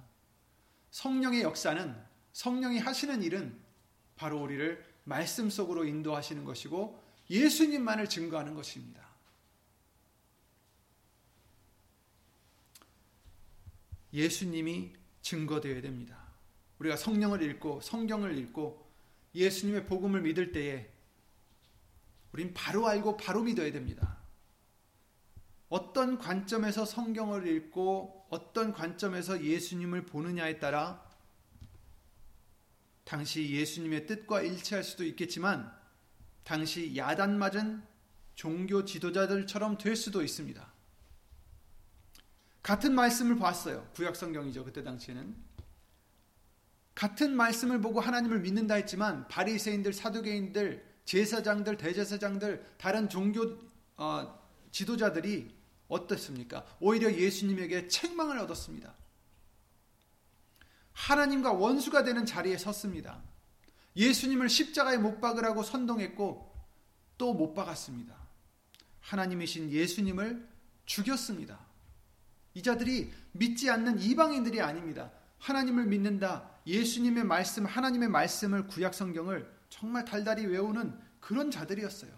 성령의 0.90 1.42
역사는 1.42 1.96
성령이 2.32 2.78
하시는 2.78 3.22
일은 3.22 3.60
바로 4.14 4.40
우리를 4.40 4.84
말씀 5.02 5.50
속으로 5.50 5.84
인도하시는 5.84 6.44
것이고 6.44 7.03
예수님만을 7.30 8.08
증거하는 8.08 8.54
것입니다. 8.54 9.04
예수님이 14.12 14.92
증거되어야 15.22 15.80
됩니다. 15.82 16.22
우리가 16.78 16.96
성령을 16.96 17.42
읽고 17.42 17.80
성경을 17.80 18.36
읽고 18.38 18.84
예수님의 19.34 19.86
복음을 19.86 20.22
믿을 20.22 20.52
때에 20.52 20.88
우린 22.32 22.52
바로 22.54 22.86
알고 22.86 23.16
바로 23.16 23.42
믿어야 23.42 23.72
됩니다. 23.72 24.18
어떤 25.68 26.18
관점에서 26.18 26.84
성경을 26.84 27.46
읽고 27.48 28.26
어떤 28.30 28.72
관점에서 28.72 29.42
예수님을 29.42 30.06
보느냐에 30.06 30.58
따라 30.58 31.04
당시 33.04 33.50
예수님의 33.50 34.06
뜻과 34.06 34.42
일치할 34.42 34.84
수도 34.84 35.04
있겠지만 35.04 35.72
당시 36.44 36.96
야단 36.96 37.38
맞은 37.38 37.82
종교 38.34 38.84
지도자들처럼 38.84 39.78
될 39.78 39.96
수도 39.96 40.22
있습니다. 40.22 40.72
같은 42.62 42.94
말씀을 42.94 43.38
봤어요. 43.38 43.88
구약 43.94 44.16
성경이죠. 44.16 44.64
그때 44.64 44.82
당시에는 44.82 45.36
같은 46.94 47.36
말씀을 47.36 47.80
보고 47.80 48.00
하나님을 48.00 48.40
믿는다 48.40 48.74
했지만 48.74 49.26
바리새인들, 49.28 49.92
사두개인들, 49.92 50.94
제사장들, 51.04 51.76
대제사장들, 51.76 52.64
다른 52.78 53.08
종교 53.08 53.58
어, 53.96 54.38
지도자들이 54.70 55.54
어떻습니까? 55.88 56.64
오히려 56.80 57.12
예수님에게 57.12 57.88
책망을 57.88 58.38
얻었습니다. 58.38 58.94
하나님과 60.92 61.52
원수가 61.52 62.04
되는 62.04 62.24
자리에 62.24 62.56
섰습니다. 62.56 63.22
예수님을 63.96 64.48
십자가에 64.48 64.96
못 64.96 65.20
박으라고 65.20 65.62
선동했고 65.62 66.52
또 67.16 67.32
못 67.32 67.54
박았습니다. 67.54 68.14
하나님이신 69.00 69.70
예수님을 69.70 70.48
죽였습니다. 70.86 71.58
이 72.54 72.62
자들이 72.62 73.12
믿지 73.32 73.70
않는 73.70 74.00
이방인들이 74.00 74.60
아닙니다. 74.60 75.12
하나님을 75.38 75.86
믿는다. 75.86 76.50
예수님의 76.66 77.24
말씀, 77.24 77.66
하나님의 77.66 78.08
말씀을 78.08 78.66
구약 78.66 78.94
성경을 78.94 79.50
정말 79.68 80.04
달달이 80.04 80.46
외우는 80.46 80.98
그런 81.20 81.50
자들이었어요. 81.50 82.10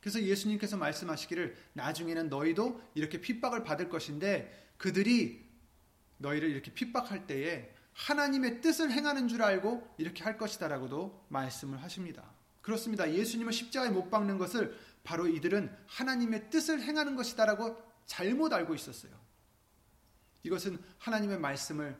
그래서 0.00 0.22
예수님께서 0.22 0.76
말씀하시기를 0.76 1.56
나중에는 1.74 2.28
너희도 2.28 2.80
이렇게 2.94 3.20
핍박을 3.20 3.64
받을 3.64 3.88
것인데 3.88 4.72
그들이 4.76 5.48
너희를 6.18 6.50
이렇게 6.50 6.72
핍박할 6.72 7.26
때에 7.26 7.71
하나님의 7.94 8.60
뜻을 8.60 8.90
행하는 8.90 9.28
줄 9.28 9.42
알고 9.42 9.94
이렇게 9.98 10.24
할 10.24 10.38
것이다라고도 10.38 11.26
말씀을 11.28 11.82
하십니다. 11.82 12.30
그렇습니다. 12.60 13.12
예수님을 13.12 13.52
십자가에 13.52 13.90
못 13.90 14.10
박는 14.10 14.38
것을 14.38 14.78
바로 15.04 15.26
이들은 15.26 15.74
하나님의 15.86 16.50
뜻을 16.50 16.80
행하는 16.80 17.16
것이다라고 17.16 17.76
잘못 18.06 18.52
알고 18.52 18.74
있었어요. 18.74 19.12
이것은 20.44 20.82
하나님의 20.98 21.38
말씀을 21.38 21.98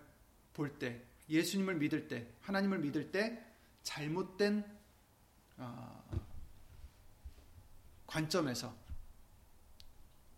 볼 0.53 0.79
때, 0.79 1.03
예수님을 1.29 1.77
믿을 1.77 2.09
때, 2.09 2.29
하나님을 2.41 2.79
믿을 2.79 3.11
때 3.11 3.45
잘못된 3.83 4.65
어, 5.57 6.03
관점에서 8.07 8.75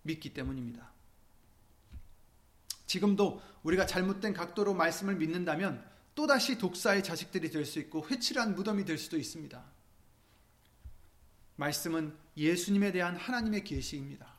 믿기 0.02 0.32
때문입니다. 0.32 0.93
지금도 2.94 3.40
우리가 3.64 3.86
잘못된 3.86 4.34
각도로 4.34 4.72
말씀을 4.74 5.16
믿는다면 5.16 5.84
또다시 6.14 6.58
독사의 6.58 7.02
자식들이 7.02 7.50
될 7.50 7.66
수 7.66 7.80
있고 7.80 8.06
회칠한 8.08 8.54
무덤이 8.54 8.84
될 8.84 8.98
수도 8.98 9.16
있습니다. 9.16 9.64
말씀은 11.56 12.16
예수님에 12.36 12.92
대한 12.92 13.16
하나님의 13.16 13.64
계시입니다. 13.64 14.32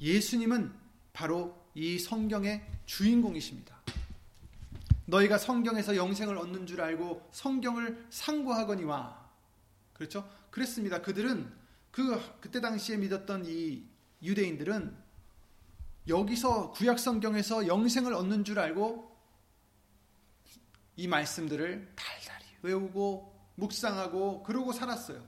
예수님은 0.00 0.72
바로 1.12 1.56
이 1.74 1.98
성경의 1.98 2.66
주인공이십니다. 2.86 3.78
너희가 5.06 5.38
성경에서 5.38 5.94
영생을 5.94 6.36
얻는 6.36 6.66
줄 6.66 6.80
알고 6.80 7.28
성경을 7.32 8.06
상고하거니와 8.10 9.30
그렇죠? 9.92 10.28
그랬습니다. 10.50 11.02
그들은 11.02 11.52
그 11.92 12.20
그때 12.40 12.60
당시에 12.60 12.96
믿었던 12.96 13.44
이 13.46 13.84
유대인들은 14.22 15.07
여기서 16.08 16.72
구약 16.72 16.98
성경에서 16.98 17.66
영생을 17.66 18.14
얻는 18.14 18.44
줄 18.44 18.58
알고 18.58 19.16
이 20.96 21.06
말씀들을 21.06 21.94
달달이 21.94 22.44
외우고 22.62 23.38
묵상하고 23.56 24.42
그러고 24.42 24.72
살았어요. 24.72 25.24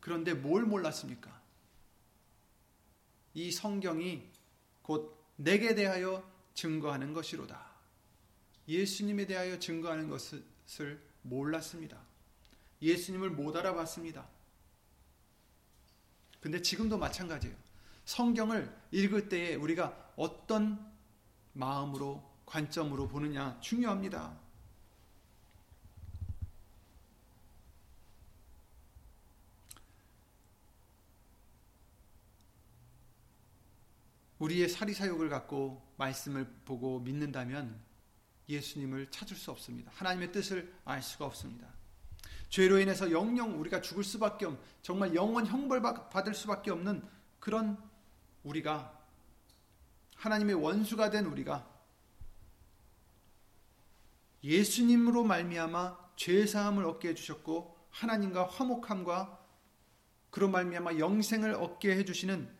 그런데 0.00 0.34
뭘 0.34 0.62
몰랐습니까? 0.64 1.42
이 3.34 3.50
성경이 3.50 4.30
곧 4.82 5.14
내게 5.36 5.74
대하여 5.74 6.24
증거하는 6.54 7.12
것이로다. 7.12 7.66
예수님에 8.68 9.26
대하여 9.26 9.58
증거하는 9.58 10.08
것을 10.08 11.02
몰랐습니다. 11.22 12.00
예수님을 12.80 13.30
못 13.30 13.56
알아봤습니다. 13.56 14.26
근데 16.40 16.62
지금도 16.62 16.98
마찬가지예요. 16.98 17.65
성경을 18.06 18.74
읽을 18.92 19.28
때에 19.28 19.56
우리가 19.56 20.12
어떤 20.16 20.92
마음으로 21.52 22.22
관점으로 22.46 23.08
보느냐 23.08 23.58
중요합니다. 23.60 24.38
우리의 34.38 34.68
사리사욕을 34.68 35.28
갖고 35.28 35.82
말씀을 35.96 36.46
보고 36.64 37.00
믿는다면 37.00 37.80
예수님을 38.48 39.10
찾을 39.10 39.36
수 39.36 39.50
없습니다. 39.50 39.90
하나님의 39.94 40.30
뜻을 40.30 40.72
알 40.84 41.02
수가 41.02 41.24
없습니다. 41.24 41.66
죄로 42.50 42.78
인해서 42.78 43.10
영영 43.10 43.58
우리가 43.58 43.80
죽을 43.80 44.04
수밖에 44.04 44.46
없, 44.46 44.60
정말 44.82 45.14
영원 45.14 45.46
형벌 45.46 45.82
받을 45.82 46.34
수밖에 46.34 46.70
없는 46.70 47.02
그런 47.40 47.76
우리가 48.46 48.96
하나님의 50.16 50.54
원수가 50.54 51.10
된 51.10 51.26
우리가 51.26 51.68
예수님으로 54.42 55.24
말미암아 55.24 56.14
죄 56.16 56.46
사함을 56.46 56.84
얻게 56.84 57.08
해 57.08 57.14
주셨고 57.14 57.76
하나님과 57.90 58.46
화목함과 58.46 59.44
그로 60.30 60.48
말미암아 60.48 60.98
영생을 60.98 61.54
얻게 61.54 61.96
해 61.96 62.04
주시는 62.04 62.54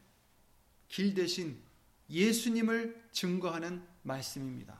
길 0.89 1.15
대신 1.15 1.63
예수님을 2.11 3.09
증거하는 3.13 3.87
말씀입니다. 4.03 4.79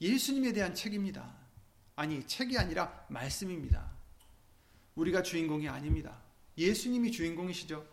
예수님에 0.00 0.52
대한 0.52 0.74
책입니다. 0.74 1.34
아니, 1.94 2.26
책이 2.26 2.58
아니라 2.58 3.06
말씀입니다. 3.08 3.90
우리가 4.94 5.22
주인공이 5.22 5.68
아닙니다. 5.68 6.25
예수님이 6.58 7.12
주인공이시죠. 7.12 7.86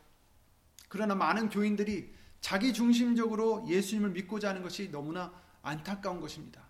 그러나 0.87 1.15
많은 1.15 1.49
교인들이 1.49 2.13
자기 2.39 2.73
중심적으로 2.73 3.65
예수님을 3.67 4.11
믿고자 4.11 4.49
하는 4.49 4.61
것이 4.61 4.91
너무나 4.91 5.33
안타까운 5.61 6.19
것입니다. 6.19 6.61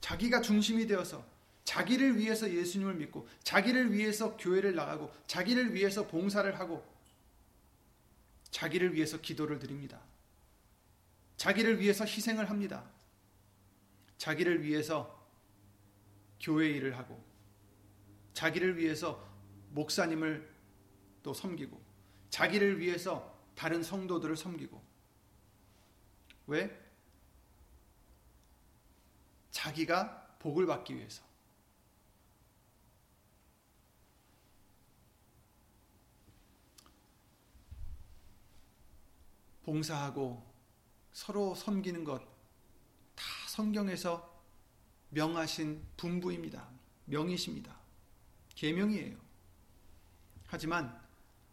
자기가 0.00 0.40
중심이 0.40 0.86
되어서 0.86 1.24
자기를 1.64 2.18
위해서 2.18 2.50
예수님을 2.50 2.94
믿고 2.94 3.28
자기를 3.42 3.92
위해서 3.92 4.36
교회를 4.38 4.74
나가고 4.74 5.12
자기를 5.26 5.74
위해서 5.74 6.06
봉사를 6.06 6.58
하고 6.58 6.82
자기를 8.50 8.94
위해서 8.94 9.20
기도를 9.20 9.58
드립니다. 9.58 10.00
자기를 11.36 11.78
위해서 11.78 12.06
희생을 12.06 12.48
합니다. 12.48 12.84
자기를 14.16 14.64
위해서 14.64 15.28
교회 16.40 16.70
일을 16.70 16.96
하고 16.96 17.22
자기를 18.32 18.78
위해서 18.78 19.27
목사님을 19.70 20.48
또 21.22 21.34
섬기고 21.34 21.80
자기를 22.30 22.80
위해서 22.80 23.38
다른 23.54 23.82
성도들을 23.82 24.36
섬기고 24.36 24.82
왜? 26.46 26.88
자기가 29.50 30.36
복을 30.38 30.66
받기 30.66 30.94
위해서 30.96 31.22
봉사하고 39.64 40.46
서로 41.12 41.54
섬기는 41.54 42.04
것 42.04 42.38
다 43.18 43.24
성경에서 43.48 44.42
명하신 45.10 45.84
분부입니다. 45.96 46.68
명이십니다. 47.06 47.76
계명이에요. 48.54 49.16
하지만 50.48 50.98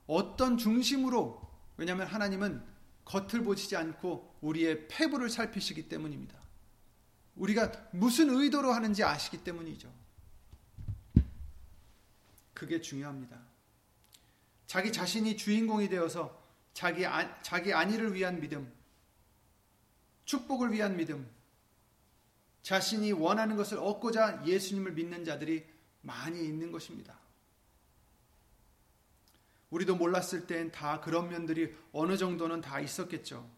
어떤 0.08 0.58
중심으로 0.58 1.42
왜냐하면 1.78 2.08
하나님은 2.08 2.64
겉을 3.04 3.44
보시지 3.44 3.76
않고 3.76 4.38
우리의 4.42 4.88
패부를 4.88 5.30
살피시기 5.30 5.88
때문입니다. 5.88 6.36
우리가 7.36 7.72
무슨 7.92 8.30
의도로 8.30 8.72
하는지 8.72 9.04
아시기 9.04 9.44
때문이죠. 9.44 9.92
그게 12.54 12.80
중요합니다. 12.82 13.38
자기 14.66 14.92
자신이 14.92 15.38
주인공이 15.38 15.90
되어서 15.90 16.42
자기, 16.74 17.06
아, 17.06 17.42
자기 17.42 17.74
안위를 17.74 18.14
위한 18.14 18.40
믿음, 18.40 18.72
축복을 20.24 20.72
위한 20.72 20.96
믿음, 20.96 21.30
자신이 22.64 23.12
원하는 23.12 23.58
것을 23.58 23.78
얻고자 23.78 24.44
예수님을 24.46 24.94
믿는 24.94 25.26
자들이 25.26 25.66
많이 26.02 26.44
있는 26.44 26.72
것입니다. 26.72 27.25
우리도 29.70 29.96
몰랐을 29.96 30.48
땐 30.48 30.72
다 30.72 31.02
그런 31.02 31.30
면들이 31.30 31.76
어느 31.92 32.18
정도는 32.18 32.62
다 32.62 32.80
있었겠죠. 32.80 33.50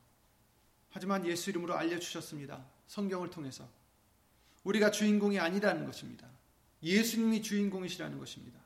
하지만 0.89 1.25
예수 1.25 1.49
이름으로 1.49 1.75
알려주셨습니다. 1.75 2.65
성경을 2.87 3.29
통해서. 3.29 3.69
우리가 4.63 4.91
주인공이 4.91 5.39
아니라는 5.39 5.85
것입니다. 5.85 6.27
예수님이 6.81 7.41
주인공이시라는 7.41 8.17
것입니다. 8.17 8.59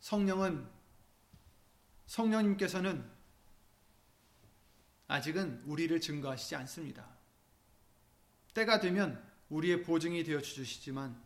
성령은 0.00 0.66
성령님께서는 2.06 3.08
아직은 5.08 5.62
우리를 5.66 6.00
증거하시지 6.00 6.56
않습니다. 6.56 7.06
때가 8.54 8.80
되면 8.80 9.22
우리의 9.48 9.82
보증이 9.82 10.24
되어 10.24 10.40
주시지만 10.40 11.20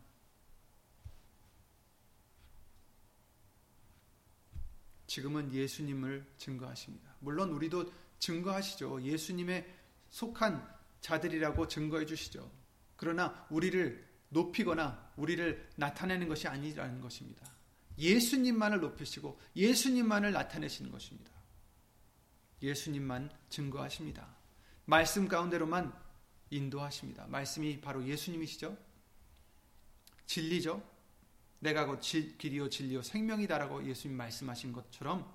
지금은 5.07 5.53
예수님을 5.53 6.25
증거하십니다. 6.37 7.15
물론 7.19 7.49
우리도 7.51 7.91
증거하시죠. 8.19 9.01
예수님의 9.01 9.65
속한 10.09 10.77
자들이라고 11.01 11.67
증거해 11.67 12.05
주시죠. 12.05 12.51
그러나 12.95 13.47
우리를 13.49 14.05
높이거나 14.29 15.11
우리를 15.15 15.69
나타내는 15.75 16.27
것이 16.27 16.47
아니라는 16.47 17.01
것입니다. 17.01 17.49
예수님만을 17.97 18.79
높이시고 18.81 19.39
예수님만을 19.55 20.31
나타내시는 20.31 20.91
것입니다. 20.91 21.31
예수님만 22.61 23.31
증거하십니다. 23.49 24.35
말씀 24.85 25.27
가운데로만 25.27 25.93
인도하십니다. 26.49 27.27
말씀이 27.27 27.81
바로 27.81 28.05
예수님이시죠? 28.05 28.77
진리죠? 30.25 30.96
내가 31.59 31.85
곧 31.85 31.99
길이요 32.01 32.69
진리요 32.69 33.01
생명이다라고 33.01 33.87
예수님 33.87 34.15
말씀하신 34.17 34.73
것처럼 34.73 35.31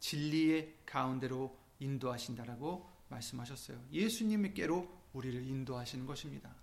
진리의 0.00 0.74
가운데로 0.86 1.56
인도하신다라고 1.78 2.90
말씀하셨어요. 3.08 3.82
예수님께로 3.92 4.88
우리를 5.12 5.46
인도하시는 5.46 6.06
것입니다. 6.06 6.54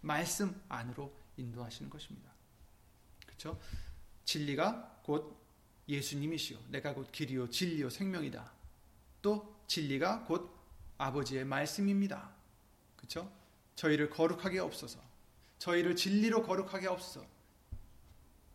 말씀 0.00 0.60
안으로 0.68 1.12
인도하시는 1.36 1.90
것입니다. 1.90 2.30
그렇죠? 3.26 3.60
진리가 4.24 5.00
곧 5.04 5.36
예수님이시요. 5.88 6.58
내가 6.68 6.94
곧 6.94 7.10
길이요 7.12 7.50
진리요 7.50 7.90
생명이다. 7.90 8.52
또 9.20 9.62
진리가 9.66 10.24
곧 10.24 10.54
아버지의 10.98 11.44
말씀입니다. 11.44 12.30
그렇죠? 12.96 13.30
저희를 13.74 14.10
거룩하게 14.10 14.60
없어서 14.60 15.00
저희를 15.58 15.96
진리로 15.96 16.42
거룩하게 16.42 16.88
없어서 16.88 17.26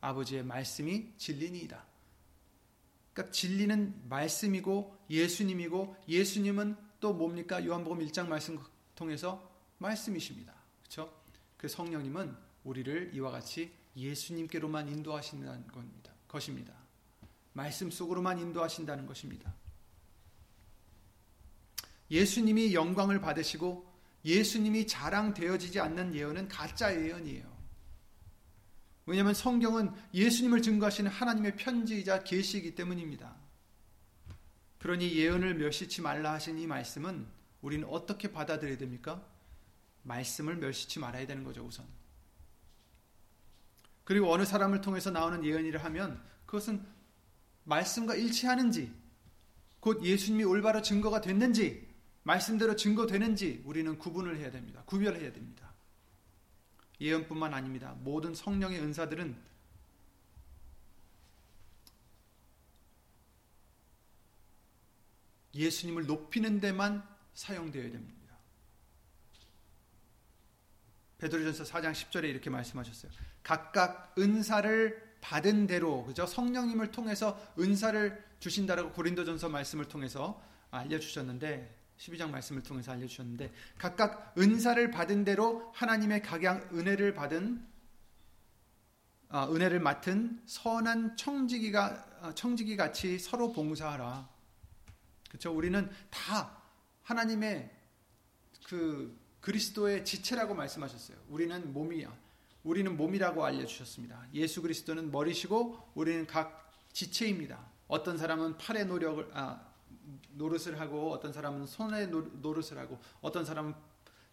아버지의 0.02 0.44
말씀이 0.44 1.14
진리니이다. 1.18 1.86
그러니까 3.14 3.32
진리는 3.32 4.10
말씀이고 4.10 4.96
예수님이고 5.10 5.96
예수님은 6.08 6.76
또 7.00 7.14
뭡니까? 7.14 7.66
요한복음 7.66 8.00
1장 8.06 8.28
말씀 8.28 8.60
통해서 8.96 9.52
말씀이십니다. 9.80 10.54
그렇죠? 10.82 11.14
그 11.58 11.68
성령님은 11.68 12.36
우리를 12.64 13.12
이와 13.14 13.32
같이 13.32 13.72
예수님께로만 13.96 14.90
인도하신다는 14.90 15.68
겁니다. 15.68 16.12
것입니다. 16.28 16.74
말씀 17.54 17.90
속으로만 17.90 18.40
인도하신다는 18.40 19.08
것입니다. 19.08 19.54
예수님이 22.12 22.74
영광을 22.74 23.20
받으시고 23.20 23.92
예수님이 24.24 24.86
자랑되어지지 24.86 25.80
않는 25.80 26.14
예언은 26.14 26.48
가짜 26.48 26.94
예언이에요. 26.94 27.57
왜냐하면 29.08 29.34
성경은 29.34 29.92
예수님을 30.14 30.62
증거하시는 30.62 31.10
하나님의 31.10 31.56
편지이자 31.56 32.24
계시이기 32.24 32.76
때문입니다. 32.76 33.34
그러니 34.80 35.16
예언을 35.16 35.56
멸시치 35.56 36.02
말라 36.02 36.34
하신 36.34 36.60
이 36.60 36.68
말씀은 36.68 37.26
우리는 37.62 37.88
어떻게 37.88 38.32
받아들여야 38.32 38.78
됩니까? 38.78 39.26
말씀을 40.04 40.58
멸시치 40.58 41.00
말아야 41.00 41.26
되는 41.26 41.44
거죠, 41.44 41.64
우선. 41.64 41.86
그리고 44.04 44.32
어느 44.32 44.46
사람을 44.46 44.82
통해서 44.82 45.10
나오는 45.10 45.44
예언이라 45.44 45.84
하면 45.86 46.22
그것은 46.46 46.86
말씀과 47.64 48.16
일치하는지, 48.16 48.94
곧 49.80 50.04
예수님이 50.04 50.44
올바로 50.44 50.82
증거가 50.82 51.22
됐는지, 51.22 51.88
말씀대로 52.24 52.76
증거되는지 52.76 53.64
우리는 53.66 53.98
구분을 53.98 54.38
해야 54.38 54.52
됩니다. 54.52 54.84
구별해야 54.86 55.32
됩니다. 55.32 55.67
예언뿐만 57.00 57.54
아닙니다. 57.54 57.96
모든 58.00 58.34
성령의 58.34 58.80
은사들은 58.80 59.36
예수님을 65.54 66.06
높이는 66.06 66.60
데만 66.60 67.08
사용되어야 67.34 67.92
됩니다. 67.92 68.18
베드로전서 71.18 71.64
4장 71.64 71.94
10절에 71.94 72.26
이렇게 72.26 72.50
말씀하셨어요. 72.50 73.12
각각 73.42 74.14
은사를 74.20 75.18
받은 75.22 75.68
대로 75.68 76.06
그죠? 76.06 76.26
성령님을 76.28 76.92
통해서 76.92 77.40
은사를 77.58 78.24
주신다라고 78.40 78.92
고린도전서 78.92 79.50
말씀을 79.50 79.88
통해서 79.88 80.42
알려 80.70 81.00
주셨는데 81.00 81.77
12장 81.98 82.30
말씀을 82.30 82.62
통해서 82.64 82.92
알려주셨는데 82.92 83.52
각각 83.78 84.36
은사를 84.38 84.92
받은 84.92 85.24
대로 85.24 85.72
하나님의 85.74 86.22
각양 86.22 86.70
은혜를 86.74 87.14
받은 87.14 87.66
어, 89.30 89.54
은혜를 89.54 89.82
맡은 89.82 90.42
선한 90.46 91.18
청지기가 91.18 92.06
어, 92.22 92.34
청지기 92.34 92.78
같이 92.78 93.20
서로 93.20 93.52
봉사하라. 93.52 94.30
그렇죠? 95.28 95.54
우리는 95.54 95.90
다 96.10 96.58
하나님의 97.04 97.70
그 98.66 99.18
그리스도의 99.42 100.06
지체라고 100.06 100.54
말씀하셨어요. 100.54 101.18
우리는 101.30 101.74
몸이야. 101.74 102.16
우리는 102.64 102.96
몸이라고 102.96 103.46
알려주셨습니다. 103.46 104.28
예수 104.34 104.62
그리스도는 104.62 105.12
머리시고 105.12 105.92
우리는 105.96 106.26
각 106.26 106.72
지체입니다. 106.94 107.60
어떤 107.88 108.18
사람은 108.18 108.58
팔의 108.58 108.86
노력을 108.86 109.30
아, 109.34 109.67
노릇을 110.32 110.80
하고 110.80 111.12
어떤 111.12 111.34
사람은 111.34 111.66
손의 111.66 112.08
노릇을 112.08 112.78
하고 112.78 113.00
어떤 113.22 113.46
사람은 113.46 113.74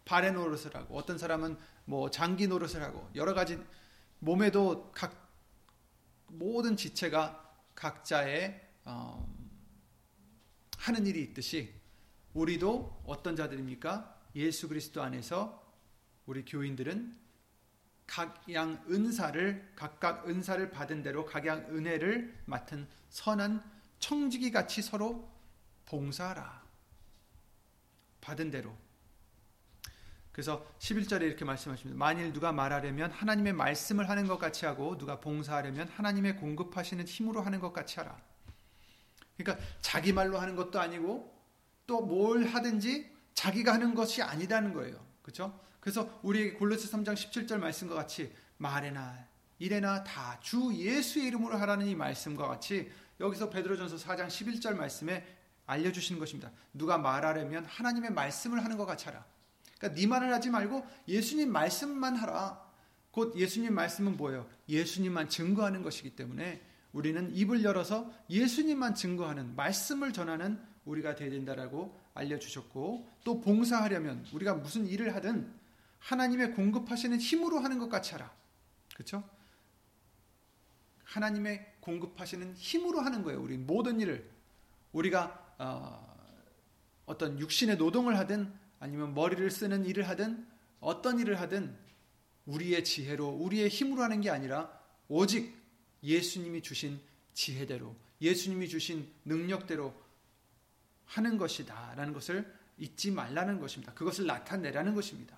발의 0.05 0.33
노릇을 0.33 0.75
하고 0.75 0.97
어떤 0.97 1.17
사람은 1.17 1.57
뭐 1.85 2.09
장기 2.09 2.47
노릇을 2.47 2.81
하고 2.81 3.09
여러 3.15 3.33
가지 3.33 3.59
몸에도 4.19 4.91
각 4.93 5.25
모든 6.27 6.75
지체가 6.75 7.41
각자의 7.75 8.61
어, 8.85 9.27
하는 10.77 11.05
일이 11.07 11.21
있듯이 11.23 11.73
우리도 12.33 13.03
어떤 13.05 13.35
자들입니까? 13.35 14.13
예수 14.35 14.67
그리스도 14.67 15.01
안에서 15.01 15.63
우리 16.25 16.43
교인들은 16.45 17.15
각양 18.07 18.83
은사를 18.89 19.73
각각 19.75 20.27
은사를 20.27 20.69
받은 20.69 21.01
대로 21.01 21.25
각양 21.25 21.61
은혜를 21.75 22.43
맡은 22.45 22.87
선한 23.09 23.63
청지기 23.99 24.51
같이 24.51 24.81
서로 24.81 25.34
봉사하라. 25.85 26.63
받은 28.21 28.51
대로. 28.51 28.75
그래서 30.31 30.65
11절에 30.79 31.21
이렇게 31.21 31.45
말씀하십니다. 31.45 31.97
만일 31.97 32.33
누가 32.33 32.51
말하려면 32.51 33.11
하나님의 33.11 33.53
말씀을 33.53 34.09
하는 34.09 34.27
것 34.27 34.37
같이 34.37 34.65
하고 34.65 34.97
누가 34.97 35.19
봉사하려면 35.21 35.87
하나님의 35.87 36.35
공급하시는 36.37 37.05
힘으로 37.05 37.41
하는 37.41 37.59
것 37.59 37.71
같이 37.71 37.99
하라. 37.99 38.19
그러니까 39.37 39.63
자기 39.81 40.11
말로 40.11 40.37
하는 40.39 40.55
것도 40.55 40.79
아니고 40.79 41.33
또 41.87 42.01
뭘 42.01 42.45
하든지 42.47 43.11
자기가 43.33 43.73
하는 43.73 43.93
것이 43.93 44.21
아니다는 44.21 44.73
거예요. 44.73 45.05
그렇죠? 45.21 45.57
그래서 45.79 46.19
우리 46.23 46.53
골로새 46.53 46.89
3장 46.89 47.13
17절 47.13 47.57
말씀과 47.57 47.93
같이 47.95 48.33
말에나 48.57 49.25
일에나 49.59 50.03
다 50.03 50.39
주 50.41 50.73
예수의 50.73 51.27
이름으로 51.27 51.57
하라는 51.57 51.85
이 51.87 51.95
말씀과 51.95 52.47
같이 52.47 52.91
여기서 53.19 53.49
베드로전서 53.49 53.97
4장 53.97 54.27
11절 54.27 54.75
말씀에 54.75 55.25
알려 55.65 55.91
주시는 55.91 56.19
것입니다. 56.19 56.51
누가 56.73 56.97
말하려면 56.97 57.65
하나님의 57.65 58.11
말씀을 58.11 58.63
하는 58.63 58.77
것 58.77 58.85
같이 58.85 59.05
하라. 59.05 59.25
그러니까 59.77 59.99
네 59.99 60.07
말을 60.07 60.33
하지 60.33 60.49
말고 60.49 60.85
예수님 61.07 61.51
말씀만 61.51 62.15
하라. 62.15 62.63
곧 63.11 63.35
예수님 63.35 63.73
말씀은 63.73 64.17
뭐예요? 64.17 64.47
예수님만 64.67 65.29
증거하는 65.29 65.83
것이기 65.83 66.15
때문에 66.15 66.61
우리는 66.91 67.33
입을 67.35 67.63
열어서 67.63 68.11
예수님만 68.29 68.95
증거하는 68.95 69.55
말씀을 69.55 70.13
전하는 70.13 70.61
우리가 70.85 71.15
되야 71.15 71.29
된다라고 71.29 71.99
알려주셨고 72.13 73.09
또 73.23 73.41
봉사하려면 73.41 74.25
우리가 74.33 74.55
무슨 74.55 74.85
일을 74.87 75.15
하든 75.15 75.51
하나님의 75.99 76.53
공급하시는 76.53 77.17
힘으로 77.19 77.59
하는 77.59 77.79
것 77.79 77.89
같이 77.89 78.13
하라. 78.13 78.31
그렇죠? 78.93 79.23
하나님의 81.03 81.73
공급하시는 81.79 82.53
힘으로 82.55 83.01
하는 83.01 83.23
거예요. 83.23 83.41
우리 83.41 83.57
모든 83.57 83.99
일을 83.99 84.29
우리가 84.91 85.44
어, 85.57 86.15
어떤 87.05 87.39
육신의 87.39 87.77
노동을 87.77 88.17
하든 88.19 88.51
아니면 88.79 89.13
머리를 89.13 89.49
쓰는 89.51 89.85
일을 89.85 90.07
하든 90.09 90.45
어떤 90.79 91.19
일을 91.19 91.39
하든 91.41 91.75
우리의 92.45 92.83
지혜로 92.83 93.27
우리의 93.27 93.69
힘으로 93.69 94.03
하는 94.03 94.21
게 94.21 94.29
아니라 94.29 94.71
오직 95.07 95.55
예수님이 96.03 96.61
주신 96.61 96.99
지혜대로 97.33 97.95
예수님이 98.21 98.67
주신 98.69 99.11
능력대로 99.25 99.93
하는 101.05 101.37
것이다라는 101.37 102.13
것을 102.13 102.51
잊지 102.77 103.11
말라는 103.11 103.59
것입니다. 103.59 103.93
그것을 103.93 104.25
나타내라는 104.25 104.93
것입니다. 104.95 105.37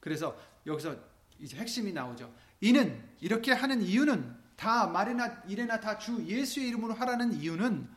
그래서 0.00 0.38
여기서 0.66 0.96
이제 1.38 1.56
핵심이 1.56 1.92
나오죠. 1.92 2.32
이는 2.60 3.02
이렇게 3.20 3.52
하는 3.52 3.82
이유는 3.82 4.36
다 4.56 4.86
말이나 4.86 5.42
일에나 5.48 5.80
다 5.80 5.98
주 5.98 6.24
예수의 6.24 6.68
이름으로 6.68 6.94
하라는 6.94 7.34
이유는 7.34 7.88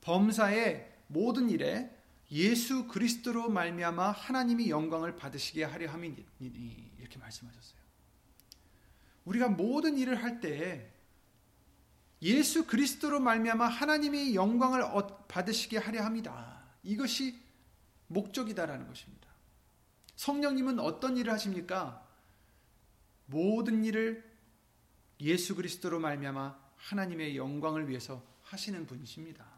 범사의 0.00 0.94
모든 1.08 1.50
일에 1.50 1.90
예수 2.30 2.86
그리스도로 2.88 3.48
말미암아 3.48 4.10
하나님이 4.10 4.70
영광을 4.70 5.16
받으시게 5.16 5.64
하려 5.64 5.90
함이니 5.90 6.24
이렇게 6.98 7.18
말씀하셨어요. 7.18 7.80
우리가 9.24 9.48
모든 9.48 9.98
일을 9.98 10.22
할때 10.22 10.92
예수 12.22 12.66
그리스도로 12.66 13.20
말미암아 13.20 13.66
하나님이 13.68 14.34
영광을 14.34 14.82
받으시게 15.28 15.78
하려 15.78 16.02
합니다. 16.02 16.62
이것이 16.82 17.38
목적이다라는 18.08 18.86
것입니다. 18.86 19.28
성령님은 20.16 20.78
어떤 20.78 21.16
일을 21.16 21.32
하십니까? 21.32 22.06
모든 23.26 23.84
일을 23.84 24.24
예수 25.20 25.54
그리스도로 25.54 25.98
말미암아 25.98 26.58
하나님의 26.76 27.36
영광을 27.36 27.88
위해서 27.88 28.22
하시는 28.42 28.86
분이십니다. 28.86 29.55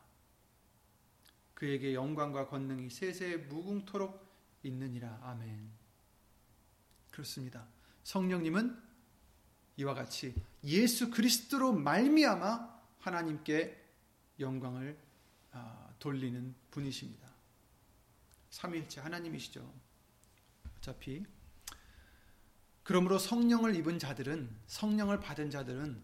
그에게 1.59 1.93
영광과 1.93 2.47
권능이 2.47 2.89
세세 2.89 3.37
무궁토록 3.49 4.25
있느니라. 4.63 5.19
아멘. 5.25 5.69
그렇습니다. 7.11 7.67
성령님은 8.05 8.81
이와 9.79 9.95
같이 9.95 10.37
예수 10.63 11.11
그리스도로 11.11 11.73
말미암아 11.73 12.81
하나님께 13.01 13.77
영광을 14.39 14.97
아, 15.51 15.91
돌리는 15.99 16.55
분이십니다. 16.71 17.29
삼일째 18.51 19.01
하나님이시죠. 19.01 19.69
어차피 20.77 21.27
그러므로 22.85 23.19
성령을 23.19 23.75
입은 23.75 23.99
자들은 23.99 24.49
성령을 24.69 25.19
받은 25.19 25.51
자들은 25.51 26.01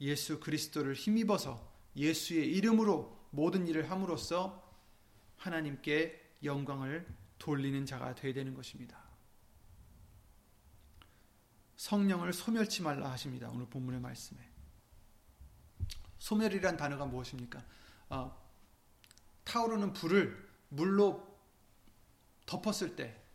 예수 0.00 0.40
그리스도를 0.40 0.94
힘입어서 0.94 1.70
예수의 1.94 2.50
이름으로 2.56 3.28
모든 3.32 3.68
일을 3.68 3.90
함으로써 3.90 4.66
하나님께 5.38 6.36
영광을 6.44 7.06
돌리는 7.38 7.86
자가 7.86 8.14
되어야 8.14 8.34
되는 8.34 8.54
것입니다. 8.54 8.98
성령을 11.76 12.32
소멸치 12.32 12.82
말라 12.82 13.10
하십니다. 13.12 13.48
오늘 13.50 13.66
본문의 13.66 14.00
말씀에. 14.00 14.38
소멸이란 16.18 16.76
단어가 16.76 17.06
무엇입니까? 17.06 17.64
어, 18.10 18.36
타오르는 19.44 19.92
불을 19.92 20.48
물로 20.68 21.38
덮었을 22.46 22.96
때 22.96 23.28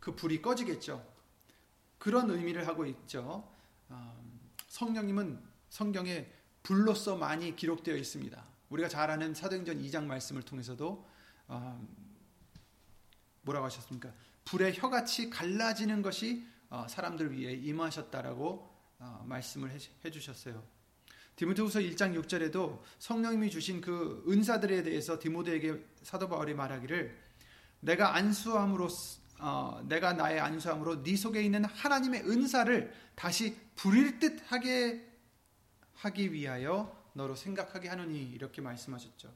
그 0.00 0.14
불이 0.14 0.40
꺼지겠죠. 0.40 1.06
그런 1.98 2.30
의미를 2.30 2.66
하고 2.66 2.86
있죠. 2.86 3.52
어, 3.88 4.24
성령님은 4.68 5.42
성경에 5.68 6.32
불로서 6.62 7.16
많이 7.16 7.56
기록되어 7.56 7.96
있습니다. 7.96 8.44
우리가 8.70 8.88
잘 8.88 9.10
아는 9.10 9.34
사도행전 9.34 9.82
2장 9.82 10.04
말씀을 10.04 10.42
통해서도 10.42 11.06
어, 11.48 11.86
뭐라고 13.42 13.66
하셨습니까? 13.66 14.12
불의 14.44 14.74
혀같이 14.76 15.30
갈라지는 15.30 16.02
것이 16.02 16.46
어, 16.70 16.86
사람들 16.88 17.32
위해 17.32 17.52
임하셨다라고 17.54 18.68
말씀을 19.24 19.70
해주셨어요. 20.04 20.62
디모데후서 21.36 21.78
1장 21.78 22.20
6절에도 22.20 22.80
성령님이 22.98 23.48
주신 23.48 23.80
그 23.80 24.24
은사들에 24.28 24.82
대해서 24.82 25.20
디모데에게 25.20 25.84
사도 26.02 26.28
바울이 26.28 26.52
말하기를 26.54 27.16
내가 27.80 28.16
안수함으로 28.16 28.88
어, 29.38 29.80
내가 29.88 30.14
나의 30.14 30.40
안수함으로 30.40 31.04
네 31.04 31.16
속에 31.16 31.40
있는 31.42 31.64
하나님의 31.64 32.22
은사를 32.28 32.92
다시 33.14 33.56
부릴 33.76 34.18
듯하게 34.18 35.06
하기 35.94 36.32
위하여 36.32 36.96
너로 37.12 37.36
생각하게 37.36 37.88
하느니 37.88 38.20
이렇게 38.20 38.60
말씀하셨죠. 38.60 39.32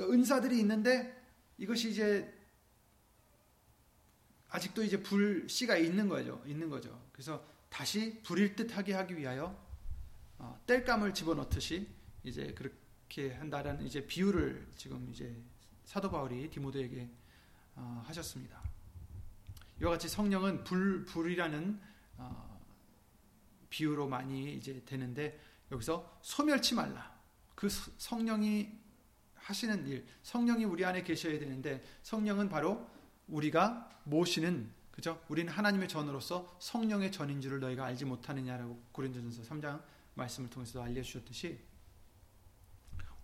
그 0.00 0.10
은사들이 0.10 0.58
있는데 0.60 1.14
이것이 1.58 1.90
이제 1.90 2.34
아직도 4.48 4.82
이제 4.82 5.02
불씨가 5.02 5.76
있는 5.76 6.08
거죠. 6.08 6.42
있는 6.46 6.70
거죠. 6.70 6.98
그래서 7.12 7.44
다시 7.68 8.18
불일 8.22 8.56
듯하게 8.56 8.94
하기 8.94 9.18
위하여 9.18 9.54
어, 10.38 10.58
땔감을 10.66 11.12
집어넣듯이 11.12 11.86
이제 12.24 12.54
그렇게 12.54 13.34
한다라는 13.34 13.84
이제 13.84 14.06
비유를 14.06 14.68
지금 14.74 15.06
이제 15.10 15.36
사도 15.84 16.10
바울이 16.10 16.48
디모데에게 16.48 17.06
어, 17.74 18.02
하셨습니다. 18.06 18.58
이와 19.82 19.90
같이 19.90 20.08
성령은 20.08 20.64
불 20.64 21.04
불이라는 21.04 21.78
어, 22.16 22.66
비유로 23.68 24.08
많이 24.08 24.54
이제 24.54 24.82
되는데 24.86 25.38
여기서 25.70 26.20
소멸치 26.22 26.74
말라. 26.74 27.14
그 27.54 27.68
성령이 27.68 28.79
하시는 29.50 29.86
일, 29.86 30.06
성령이 30.22 30.64
우리 30.64 30.84
안에 30.84 31.02
계셔야 31.02 31.38
되는데 31.38 31.84
성령은 32.02 32.48
바로 32.48 32.88
우리가 33.28 34.00
모시는 34.04 34.70
그죠? 34.92 35.20
우리는 35.28 35.52
하나님의 35.52 35.88
전으로서 35.88 36.56
성령의 36.60 37.10
전인 37.12 37.40
줄을 37.40 37.60
너희가 37.60 37.84
알지 37.84 38.04
못하느냐라고 38.04 38.80
고린도전서 38.92 39.42
3장 39.42 39.82
말씀을 40.14 40.50
통해서 40.50 40.82
알려 40.82 41.02
주셨듯이 41.02 41.60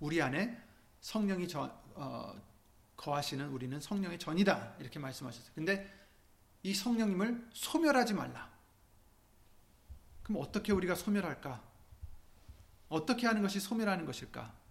우리 0.01 0.20
안에 0.20 0.61
성령이 1.01 1.49
전, 1.49 1.72
어, 1.95 2.35
거하시는 2.97 3.49
우리는 3.49 3.79
성령의 3.81 4.18
전이다. 4.18 4.77
이렇게 4.81 4.99
말씀하셨어요. 4.99 5.53
근데 5.55 5.93
이 6.62 6.74
성령님을 6.74 7.49
소멸하지 7.53 8.14
말라. 8.14 8.51
그럼 10.22 10.43
어떻게 10.43 10.72
우리가 10.72 10.95
소멸할까? 10.95 11.62
어떻게 12.89 13.27
하는 13.27 13.43
것이 13.43 13.61
소멸하는 13.61 14.05
것일까? 14.07 14.65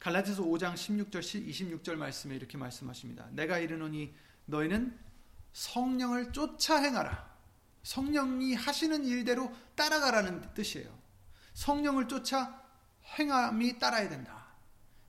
갈라디아서 0.00 0.42
5장 0.42 0.74
16절 0.74 1.20
26절 1.20 1.94
말씀에 1.94 2.34
이렇게 2.34 2.56
말씀하십니다. 2.56 3.28
내가 3.32 3.58
이르노니 3.58 4.14
너희는 4.46 4.98
성령을 5.52 6.32
쫓아 6.32 6.78
행하라. 6.78 7.30
성령이 7.82 8.54
하시는 8.54 9.04
일대로 9.04 9.54
따라가라는 9.74 10.54
뜻이에요. 10.54 10.98
성령을 11.52 12.08
쫓아 12.08 12.62
행함이 13.18 13.78
따라야 13.78 14.08
된다. 14.08 14.46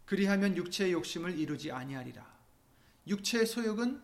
그리하면 0.06 0.58
육체의 0.58 0.92
욕심을 0.92 1.40
이루지 1.40 1.72
아니하리라. 1.72 2.30
육체의 3.08 3.46
소욕은 3.46 4.02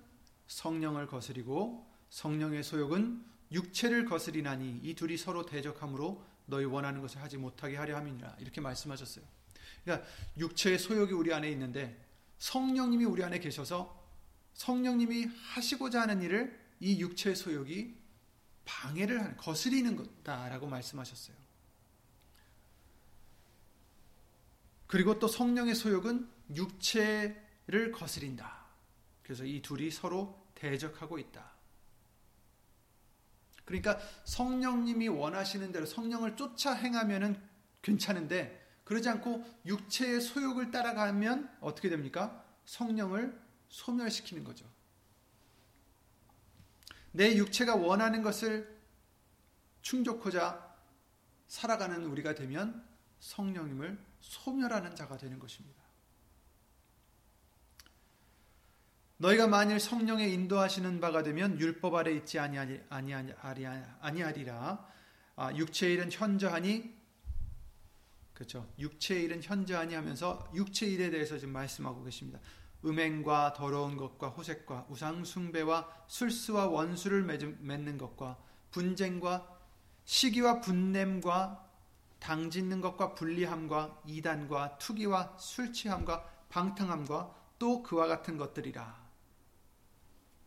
성령을 0.48 1.08
거스리고 1.08 1.86
성령의 2.10 2.64
소욕은 2.64 3.26
육체를 3.52 4.06
거스리나니 4.06 4.80
이 4.84 4.96
둘이 4.96 5.18
서로 5.18 5.46
대적함으로 5.46 6.24
너희 6.46 6.64
원하는 6.64 7.02
것을 7.02 7.22
하지 7.22 7.38
못하게 7.38 7.76
하려 7.76 7.98
함이니라. 7.98 8.38
이렇게 8.40 8.62
말씀하셨어요. 8.62 9.26
그러니까 9.84 10.08
육체의 10.38 10.80
소욕이 10.80 11.14
우리 11.14 11.34
안에 11.34 11.50
있는데 11.52 12.04
성령님이 12.40 13.06
우리 13.06 13.24
안에 13.24 13.40
계셔서 13.40 13.98
성령님이 14.54 15.26
하시고자 15.26 16.02
하는 16.02 16.22
일을 16.22 16.60
이 16.80 17.00
육체의 17.00 17.36
소욕이 17.36 17.96
방해를 18.66 19.22
하는 19.22 19.38
거스리는 19.38 19.96
것다라고 19.96 20.68
말씀하셨어요. 20.68 21.36
그리고 24.88 25.20
또 25.20 25.28
성령의 25.28 25.76
소욕은 25.76 26.30
육체를 26.56 27.92
거스린다. 27.92 28.66
그래서 29.24 29.44
이 29.44 29.62
둘이 29.62 29.92
서로 29.92 30.48
대적하고 30.56 31.20
있다. 31.20 31.52
그러니까 33.66 34.00
성령님이 34.24 35.10
원하시는 35.10 35.74
대로 35.74 35.86
성령을 35.86 36.38
쫓아 36.38 36.74
행하면은 36.74 37.40
괜찮은데 37.82 38.66
그러지 38.88 39.10
않고 39.10 39.44
육체의 39.66 40.22
소욕을 40.22 40.72
따라가면 40.72 41.58
어떻게 41.60 41.90
됩니까? 41.90 42.42
성령을 42.64 43.38
소멸시키는 43.68 44.46
거죠. 44.46 44.66
내 47.12 47.36
육체가 47.36 47.76
원하는 47.76 48.24
것을 48.24 48.80
충족하자 49.82 50.74
살아가는 51.50 52.06
우리가 52.06 52.34
되면 52.34 52.82
성령님을 53.20 54.00
소멸하는 54.22 54.96
자가 54.96 55.18
되는 55.18 55.38
것입니다. 55.38 55.84
너희가 59.18 59.48
만일 59.48 59.82
성령의 59.82 60.34
인도하시는 60.34 61.02
바가 61.02 61.24
되면 61.24 61.60
율법 61.60 61.94
아래 61.96 62.14
있지 62.14 62.40
아니하리라. 62.40 63.68
아, 65.36 65.56
육체의 65.56 65.96
일은 65.96 66.10
현저하니 66.10 66.97
그렇죠. 68.38 68.72
육체의 68.78 69.24
일은 69.24 69.42
현저하니 69.42 69.96
하면서 69.96 70.48
육체의 70.54 70.94
일에 70.94 71.10
대해서 71.10 71.40
지금 71.40 71.54
말씀하고 71.54 72.04
계십니다. 72.04 72.40
음행과 72.86 73.54
더러운 73.54 73.98
것과 73.98 74.30
호색과 74.30 74.86
우상 74.90 75.26
숭배와 75.26 76.04
술수와 76.06 76.68
원수를 76.68 77.24
맺는 77.24 77.98
것과 77.98 78.38
분쟁과 78.70 79.58
시기와 80.06 80.62
분냄과 80.62 81.68
당짓는 82.20 82.80
것과 82.80 83.16
불리함과 83.16 84.04
이단과 84.06 84.78
투기와 84.78 85.36
술 85.40 85.74
취함과 85.74 86.46
방탕함과 86.50 87.36
또 87.58 87.82
그와 87.82 88.06
같은 88.06 88.38
것들이라. 88.38 89.08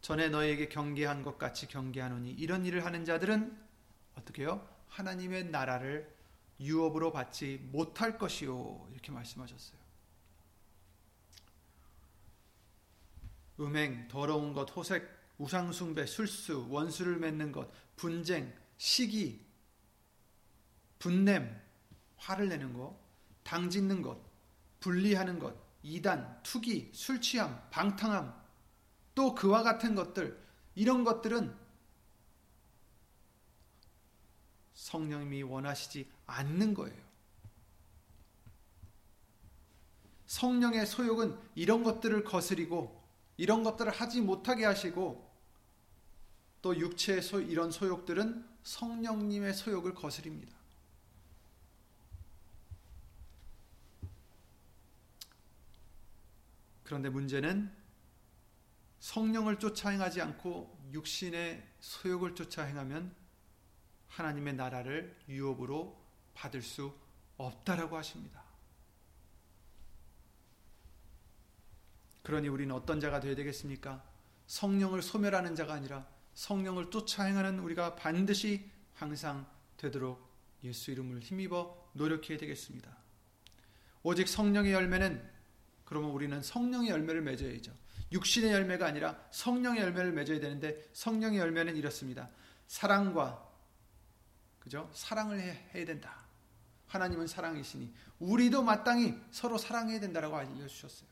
전에 0.01 0.29
너에게 0.29 0.69
경계한 0.69 1.25
것 1.25 1.39
같이 1.39 1.67
경계하노니 1.67 2.31
이런 2.31 2.65
일을 2.65 2.85
하는 2.85 3.05
자들은 3.05 3.61
어떻게 4.15 4.45
요 4.45 4.65
하나님의 4.87 5.47
나라를 5.47 6.20
유업으로 6.61 7.11
받지 7.13 7.59
못할 7.73 8.19
것이요. 8.19 8.89
이렇게 8.93 9.11
말씀하셨어요. 9.11 9.81
음행, 13.61 14.09
더러운 14.09 14.53
것, 14.53 14.75
호색, 14.75 15.09
우상숭배, 15.39 16.07
술수, 16.07 16.67
원수를 16.71 17.19
맺는 17.19 17.53
것, 17.53 17.71
분쟁, 17.97 18.55
시기, 18.77 19.45
분냄, 20.99 21.61
화를 22.17 22.49
내는 22.49 22.73
것, 22.73 22.99
당짓는 23.43 24.03
것, 24.03 24.19
분리하는 24.81 25.39
것, 25.39 25.55
이단, 25.83 26.43
투기, 26.43 26.91
술 26.95 27.21
취함, 27.21 27.63
방탕함, 27.71 28.35
또 29.15 29.35
그와 29.35 29.63
같은 29.63 29.95
것들, 29.95 30.39
이런 30.75 31.05
것들은 31.05 31.55
성령님이 34.81 35.43
원하시지 35.43 36.11
않는 36.27 36.73
거예요. 36.73 36.99
성령의 40.27 40.87
소욕은 40.87 41.39
이런 41.55 41.85
것들을 41.85 42.25
거스리고 42.25 42.99
이런 43.37 43.63
것들을 43.63 43.93
하지 43.93 44.23
못하게 44.23 44.65
하시고 44.65 45.29
또 46.63 46.77
육체의 46.79 47.21
소, 47.21 47.41
이런 47.41 47.71
소욕들은 47.71 48.49
성령님의 48.63 49.53
소욕을 49.55 49.95
거스립니다. 49.95 50.57
그런데 56.85 57.11
문제는 57.11 57.71
성령을 58.99 59.59
쫓아 59.59 59.91
행하지 59.91 60.21
않고 60.23 60.91
육신의 60.93 61.67
소욕을 61.81 62.35
쫓아 62.35 62.63
행하면 62.63 63.20
하나님의 64.11 64.55
나라를 64.55 65.17
유업으로 65.29 65.99
받을 66.35 66.63
수 66.63 66.93
없다라고 67.37 67.97
하십니다. 67.97 68.43
그러니 72.23 72.49
우리는 72.49 72.75
어떤 72.75 73.01
자가 73.01 73.19
되어야 73.21 73.35
되겠습니까? 73.35 74.05
성령을 74.47 75.01
소멸하는 75.01 75.55
자가 75.55 75.75
아니라 75.75 76.07
성령을 76.35 76.91
쫓아 76.91 77.25
행하는 77.25 77.59
우리가 77.61 77.97
반드시 77.97 78.71
항상 78.95 79.47
되도록 79.77 80.29
예수 80.63 80.91
이름을 80.91 81.21
힘입어 81.21 81.91
노력해야 81.95 82.37
되겠습니다. 82.39 82.95
오직 84.03 84.29
성령의 84.29 84.73
열매는 84.73 85.31
그러면 85.85 86.11
우리는 86.11 86.41
성령의 86.43 86.91
열매를 86.91 87.23
맺어야죠. 87.23 87.73
육신의 88.13 88.53
열매가 88.53 88.87
아니라 88.87 89.19
성령의 89.31 89.83
열매를 89.83 90.13
맺어야 90.13 90.41
되는데 90.41 90.89
성령의 90.93 91.39
열매는 91.39 91.77
이렇습니다. 91.77 92.29
사랑과 92.67 93.50
그죠? 94.71 94.89
사랑을 94.95 95.41
해 95.41 95.81
야 95.81 95.85
된다. 95.85 96.15
하나님은 96.87 97.27
사랑이시니 97.27 97.93
우리도 98.21 98.63
마땅히 98.63 99.21
서로 99.33 99.59
사랑해야 99.59 99.99
된다라고 99.99 100.37
알려주셨어요. 100.37 101.11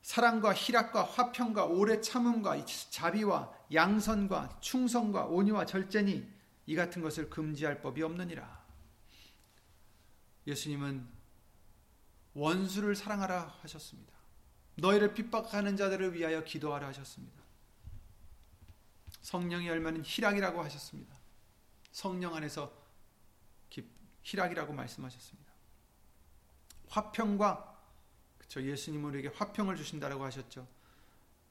사랑과 0.00 0.54
희락과 0.54 1.04
화평과 1.04 1.66
오래 1.66 2.00
참음과 2.00 2.64
자비와 2.64 3.52
양선과 3.74 4.60
충성과 4.60 5.26
온유와 5.26 5.66
절제니 5.66 6.26
이 6.64 6.76
같은 6.76 7.02
것을 7.02 7.28
금지할 7.28 7.82
법이 7.82 8.02
없느니라. 8.02 8.64
예수님은 10.46 11.06
원수를 12.32 12.96
사랑하라 12.96 13.58
하셨습니다. 13.60 14.14
너희를 14.76 15.12
핍박하는 15.12 15.76
자들을 15.76 16.14
위하여 16.14 16.42
기도하라 16.42 16.86
하셨습니다. 16.88 17.42
성령의 19.20 19.68
열매는 19.68 20.02
희락이라고 20.04 20.62
하셨습니다. 20.64 21.13
성령 21.94 22.34
안에서 22.34 22.84
희락이라고 24.22 24.72
말씀하셨습니다. 24.72 25.52
화평과 26.88 27.82
그렇죠. 28.36 28.62
예수님은 28.62 29.10
우리에게 29.10 29.28
화평을 29.28 29.76
주신다라고 29.76 30.24
하셨죠. 30.24 30.66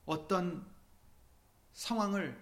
어떤 0.06 0.70
상황을 1.72 2.38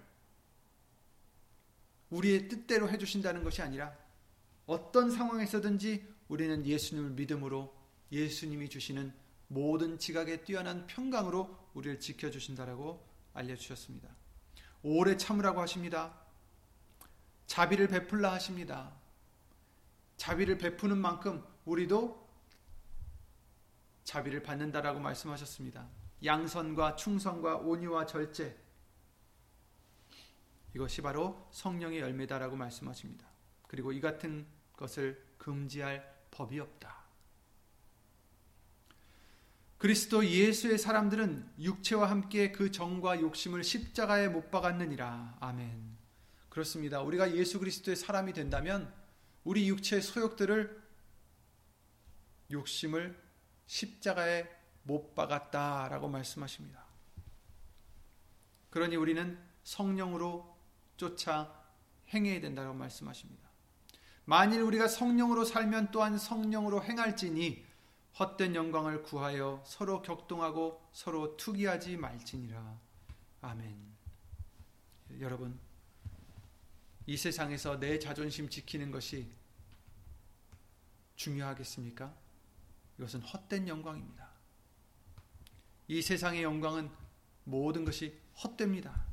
우리의 2.09 2.47
뜻대로 2.47 2.89
해 2.89 2.97
주신다는 2.97 3.43
것이 3.43 3.61
아니라 3.61 3.95
어떤 4.65 5.11
상황에서든지 5.11 6.03
우리는 6.27 6.65
예수님을 6.65 7.11
믿음으로 7.11 7.75
예수님이 8.11 8.69
주시는 8.69 9.13
모든 9.47 9.99
지각에 9.99 10.43
뛰어난 10.43 10.87
평강으로 10.87 11.55
우리를 11.75 11.99
지켜 11.99 12.31
주신다라고 12.31 13.05
알려 13.33 13.55
주셨습니다. 13.55 14.09
오래 14.81 15.17
참으라고 15.17 15.61
하십니다. 15.61 16.20
자비를 17.51 17.89
베풀라 17.89 18.31
하십니다. 18.31 18.93
자비를 20.15 20.57
베푸는 20.57 20.97
만큼 20.97 21.43
우리도 21.65 22.25
자비를 24.05 24.41
받는다라고 24.41 25.01
말씀하셨습니다. 25.01 25.85
양선과 26.23 26.95
충성과 26.95 27.57
온유와 27.57 28.05
절제 28.05 28.57
이것이 30.73 31.01
바로 31.01 31.49
성령의 31.51 31.99
열매다라고 31.99 32.55
말씀하십니다. 32.55 33.27
그리고 33.67 33.91
이 33.91 33.99
같은 33.99 34.47
것을 34.77 35.21
금지할 35.37 36.27
법이 36.31 36.57
없다. 36.57 37.03
그리스도 39.77 40.25
예수의 40.25 40.77
사람들은 40.77 41.55
육체와 41.59 42.09
함께 42.09 42.53
그 42.53 42.71
정과 42.71 43.19
욕심을 43.19 43.65
십자가에 43.65 44.29
못 44.29 44.51
박았느니라. 44.51 45.35
아멘. 45.41 46.00
그렇습니다. 46.51 47.01
우리가 47.01 47.33
예수 47.37 47.59
그리스도의 47.59 47.95
사람이 47.95 48.33
된다면 48.33 48.93
우리 49.45 49.69
육체의 49.69 50.01
소욕들을 50.01 50.81
욕심을 52.51 53.17
십자가에 53.67 54.49
못 54.83 55.15
박았다라고 55.15 56.09
말씀하십니다. 56.09 56.83
그러니 58.69 58.97
우리는 58.97 59.39
성령으로 59.63 60.57
쫓아 60.97 61.57
행해야 62.13 62.41
된다고 62.41 62.73
말씀하십니다. 62.73 63.49
만일 64.25 64.61
우리가 64.61 64.89
성령으로 64.89 65.45
살면 65.45 65.91
또한 65.91 66.17
성령으로 66.17 66.83
행할지니 66.83 67.65
헛된 68.19 68.55
영광을 68.55 69.03
구하여 69.03 69.63
서로 69.65 70.01
격동하고 70.01 70.85
서로 70.91 71.37
투기하지 71.37 71.95
말지니라. 71.95 72.77
아멘. 73.39 73.77
여러분, 75.21 75.57
이 77.05 77.17
세상에서 77.17 77.79
내 77.79 77.99
자존심 77.99 78.49
지키는 78.49 78.91
것이 78.91 79.31
중요하겠습니까? 81.15 82.13
이것은 82.97 83.21
헛된 83.21 83.67
영광입니다. 83.67 84.29
이 85.87 86.01
세상의 86.01 86.43
영광은 86.43 86.89
모든 87.43 87.83
것이 87.83 88.19
헛됩니다. 88.43 89.05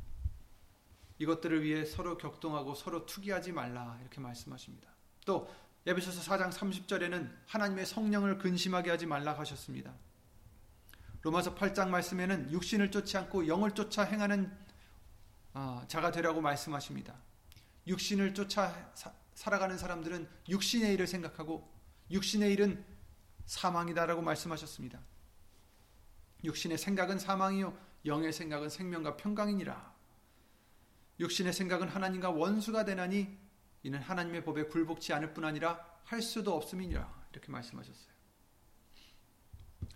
이것들을 1.18 1.64
위해 1.64 1.84
서로 1.84 2.16
격동하고 2.16 2.74
서로 2.74 3.04
투기하지 3.06 3.52
말라 3.52 3.98
이렇게 4.00 4.20
말씀하십니다. 4.20 4.88
또 5.24 5.52
에베소서 5.86 6.20
4장 6.30 6.52
30절에는 6.52 7.34
하나님의 7.46 7.86
성령을 7.86 8.38
근심하게 8.38 8.90
하지 8.90 9.06
말라 9.06 9.36
하셨습니다. 9.38 9.94
로마서 11.22 11.54
8장 11.54 11.88
말씀에는 11.88 12.52
육신을 12.52 12.90
쫓지 12.90 13.16
않고 13.16 13.48
영을 13.48 13.72
쫓아 13.72 14.02
행하는 14.04 14.56
아, 15.54 15.84
자가 15.88 16.12
되라고 16.12 16.40
말씀하십니다. 16.40 17.14
육신을 17.88 18.34
쫓아 18.34 18.92
살아가는 19.34 19.76
사람들은 19.78 20.28
육신의 20.48 20.94
일을 20.94 21.06
생각하고 21.06 21.68
육신의 22.10 22.52
일은 22.52 22.84
사망이다라고 23.46 24.20
말씀하셨습니다. 24.22 25.00
육신의 26.44 26.78
생각은 26.78 27.18
사망이요 27.18 27.76
영의 28.04 28.32
생각은 28.32 28.68
생명과 28.68 29.16
평강이니라. 29.16 29.96
육신의 31.20 31.52
생각은 31.52 31.88
하나님과 31.88 32.30
원수가 32.30 32.84
되나니 32.84 33.36
이는 33.82 34.00
하나님의 34.00 34.44
법에 34.44 34.64
굴복치 34.64 35.12
않을 35.14 35.34
뿐 35.34 35.44
아니라 35.44 35.84
할 36.04 36.22
수도 36.22 36.54
없음이니라. 36.54 37.28
이렇게 37.32 37.50
말씀하셨어요. 37.50 38.12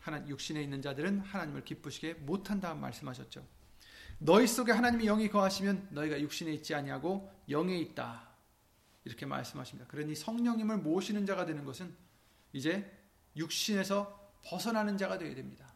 하나 0.00 0.26
육신에 0.26 0.62
있는 0.62 0.82
자들은 0.82 1.20
하나님을 1.20 1.64
기쁘시게 1.64 2.14
못한다 2.14 2.74
말씀하셨죠. 2.74 3.46
너희 4.24 4.46
속에 4.46 4.70
하나님의 4.70 5.06
영이 5.06 5.28
거하시면 5.30 5.88
너희가 5.90 6.20
육신에 6.20 6.52
있지 6.52 6.76
아니하고 6.76 7.28
영에 7.48 7.76
있다. 7.78 8.28
이렇게 9.04 9.26
말씀하십니다. 9.26 9.90
그러니 9.90 10.14
성령님을 10.14 10.78
모시는 10.78 11.26
자가 11.26 11.44
되는 11.44 11.64
것은 11.64 11.92
이제 12.52 12.88
육신에서 13.34 14.32
벗어나는 14.44 14.96
자가 14.96 15.18
되어야 15.18 15.34
됩니다. 15.34 15.74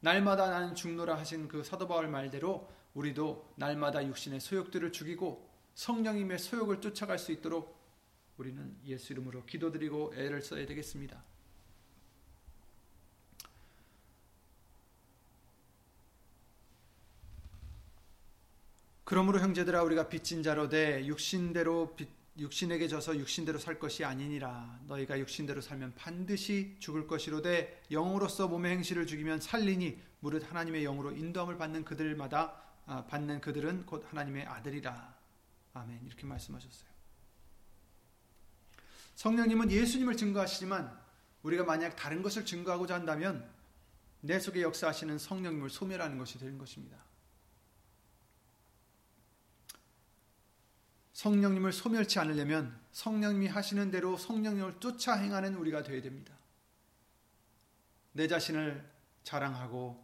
날마다 0.00 0.50
나는 0.50 0.74
죽노라 0.74 1.16
하신 1.18 1.48
그 1.48 1.64
사도 1.64 1.88
바울 1.88 2.08
말대로 2.08 2.70
우리도 2.92 3.54
날마다 3.56 4.06
육신의 4.06 4.40
소욕들을 4.40 4.92
죽이고 4.92 5.48
성령님의 5.74 6.38
소욕을 6.38 6.82
쫓아갈 6.82 7.18
수 7.18 7.32
있도록 7.32 7.80
우리는 8.36 8.76
예수 8.84 9.14
이름으로 9.14 9.46
기도드리고 9.46 10.12
애를 10.16 10.42
써야 10.42 10.66
되겠습니다. 10.66 11.29
그러므로 19.10 19.40
형제들아 19.40 19.82
우리가 19.82 20.08
빚진 20.08 20.44
자로 20.44 20.68
돼 20.68 21.04
육신대로 21.04 21.96
빚 21.96 22.08
육신에게 22.38 22.86
져서 22.86 23.18
육신대로 23.18 23.58
살 23.58 23.80
것이 23.80 24.04
아니니라 24.04 24.78
너희가 24.86 25.18
육신대로 25.18 25.60
살면 25.60 25.94
반드시 25.96 26.76
죽을 26.78 27.08
것이로되 27.08 27.82
영으로서 27.90 28.46
몸의 28.46 28.70
행실을 28.70 29.08
죽이면 29.08 29.40
살리니 29.40 30.00
무릇 30.20 30.48
하나님의 30.48 30.84
영으로 30.84 31.10
인도함을 31.10 31.58
받는 31.58 31.84
그들마다 31.84 32.62
아, 32.86 33.04
받는 33.06 33.40
그들은 33.40 33.84
곧 33.84 34.06
하나님의 34.08 34.46
아들이라 34.46 35.12
아멘 35.74 36.02
이렇게 36.06 36.24
말씀하셨어요. 36.24 36.88
성령님은 39.16 39.72
예수님을 39.72 40.16
증거하시지만 40.16 40.96
우리가 41.42 41.64
만약 41.64 41.96
다른 41.96 42.22
것을 42.22 42.44
증거하고자 42.44 42.94
한다면 42.94 43.44
내 44.20 44.38
속에 44.38 44.62
역사하시는 44.62 45.18
성령님을 45.18 45.68
소멸하는 45.68 46.16
것이 46.16 46.38
되는 46.38 46.56
것입니다. 46.58 47.09
성령님을 51.20 51.74
소멸치 51.74 52.18
않으려면 52.18 52.80
성령님이 52.92 53.46
하시는 53.48 53.90
대로 53.90 54.16
성령님을 54.16 54.80
쫓아 54.80 55.16
행하는 55.16 55.54
우리가 55.54 55.82
되어야 55.82 56.00
됩니다. 56.00 56.34
내 58.12 58.26
자신을 58.26 58.90
자랑하고 59.22 60.02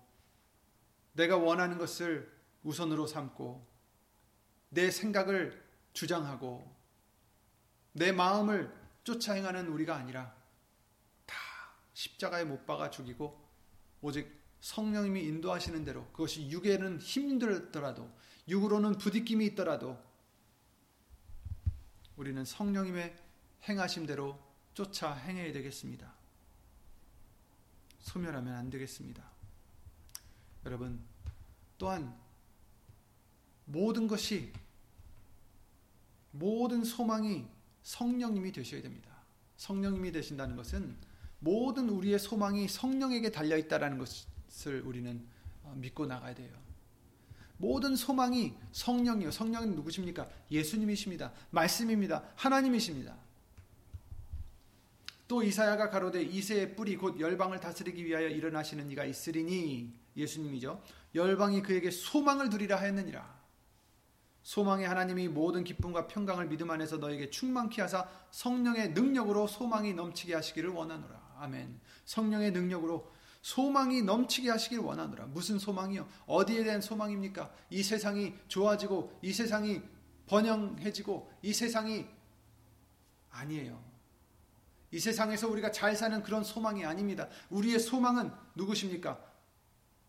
내가 1.14 1.38
원하는 1.38 1.78
것을 1.78 2.30
우선으로 2.64 3.06
삼고 3.06 3.66
내 4.68 4.90
생각을 4.90 5.64
주장하고 5.94 6.70
내 7.92 8.12
마음을 8.12 8.70
쫓아 9.02 9.32
행하는 9.32 9.68
우리가 9.68 9.96
아니라 9.96 10.36
다 11.24 11.34
십자가에 11.94 12.44
못 12.44 12.66
박아 12.66 12.90
죽이고 12.90 13.42
오직 14.02 14.38
성령님이 14.60 15.22
인도하시는 15.22 15.82
대로 15.82 16.04
그것이 16.08 16.50
육에는 16.50 17.00
힘들더라도 17.00 18.14
육으로는 18.48 18.98
부딪힘이 18.98 19.46
있더라도 19.46 20.05
우리는 22.16 22.44
성령님의 22.44 23.16
행하심대로 23.68 24.38
쫓아 24.74 25.14
행해야 25.14 25.52
되겠습니다. 25.52 26.12
소멸하면 28.00 28.54
안 28.54 28.70
되겠습니다. 28.70 29.22
여러분, 30.64 31.00
또한 31.78 32.16
모든 33.64 34.06
것이 34.06 34.52
모든 36.30 36.84
소망이 36.84 37.46
성령님이 37.82 38.52
되셔야 38.52 38.82
됩니다. 38.82 39.10
성령님이 39.56 40.12
되신다는 40.12 40.56
것은 40.56 40.96
모든 41.38 41.88
우리의 41.88 42.18
소망이 42.18 42.68
성령에게 42.68 43.30
달려 43.30 43.56
있다라는 43.56 43.98
것을 43.98 44.82
우리는 44.82 45.26
어, 45.62 45.74
믿고 45.76 46.06
나가야 46.06 46.34
돼요. 46.34 46.65
모든 47.58 47.96
소망이 47.96 48.54
성령이요. 48.72 49.30
성령은 49.30 49.74
누구십니까? 49.74 50.28
예수님이십니다. 50.50 51.32
말씀입니다. 51.50 52.22
하나님이십니다. 52.36 53.16
또 55.28 55.42
이사야가 55.42 55.90
가로되 55.90 56.22
이새의 56.22 56.76
뿌리 56.76 56.96
곧 56.96 57.18
열방을 57.18 57.58
다스리기 57.60 58.04
위하여 58.04 58.28
일어나시는 58.28 58.90
이가 58.90 59.04
있으리니 59.04 59.92
예수님이죠. 60.16 60.80
열방이 61.14 61.62
그에게 61.62 61.90
소망을 61.90 62.48
두리라 62.48 62.76
하였느니라. 62.78 63.36
소망의 64.42 64.86
하나님이 64.86 65.26
모든 65.26 65.64
기쁨과 65.64 66.06
평강을 66.06 66.46
믿음 66.46 66.70
안에서 66.70 66.98
너에게 66.98 67.30
충만케 67.30 67.82
하사 67.82 68.08
성령의 68.30 68.90
능력으로 68.90 69.48
소망이 69.48 69.92
넘치게 69.92 70.34
하시기를 70.34 70.70
원하노라. 70.70 71.38
아멘. 71.40 71.80
성령의 72.04 72.52
능력으로 72.52 73.10
소망이 73.46 74.02
넘치게 74.02 74.50
하시길 74.50 74.80
원하노라. 74.80 75.26
무슨 75.26 75.60
소망이요? 75.60 76.08
어디에 76.26 76.64
대한 76.64 76.80
소망입니까? 76.80 77.54
이 77.70 77.80
세상이 77.80 78.34
좋아지고 78.48 79.16
이 79.22 79.32
세상이 79.32 79.82
번영해지고 80.26 81.30
이 81.42 81.52
세상이 81.52 82.06
아니에요. 83.30 83.80
이 84.90 84.98
세상에서 84.98 85.48
우리가 85.48 85.70
잘 85.70 85.94
사는 85.94 86.20
그런 86.24 86.42
소망이 86.42 86.84
아닙니다. 86.84 87.28
우리의 87.50 87.78
소망은 87.78 88.32
누구십니까? 88.56 89.24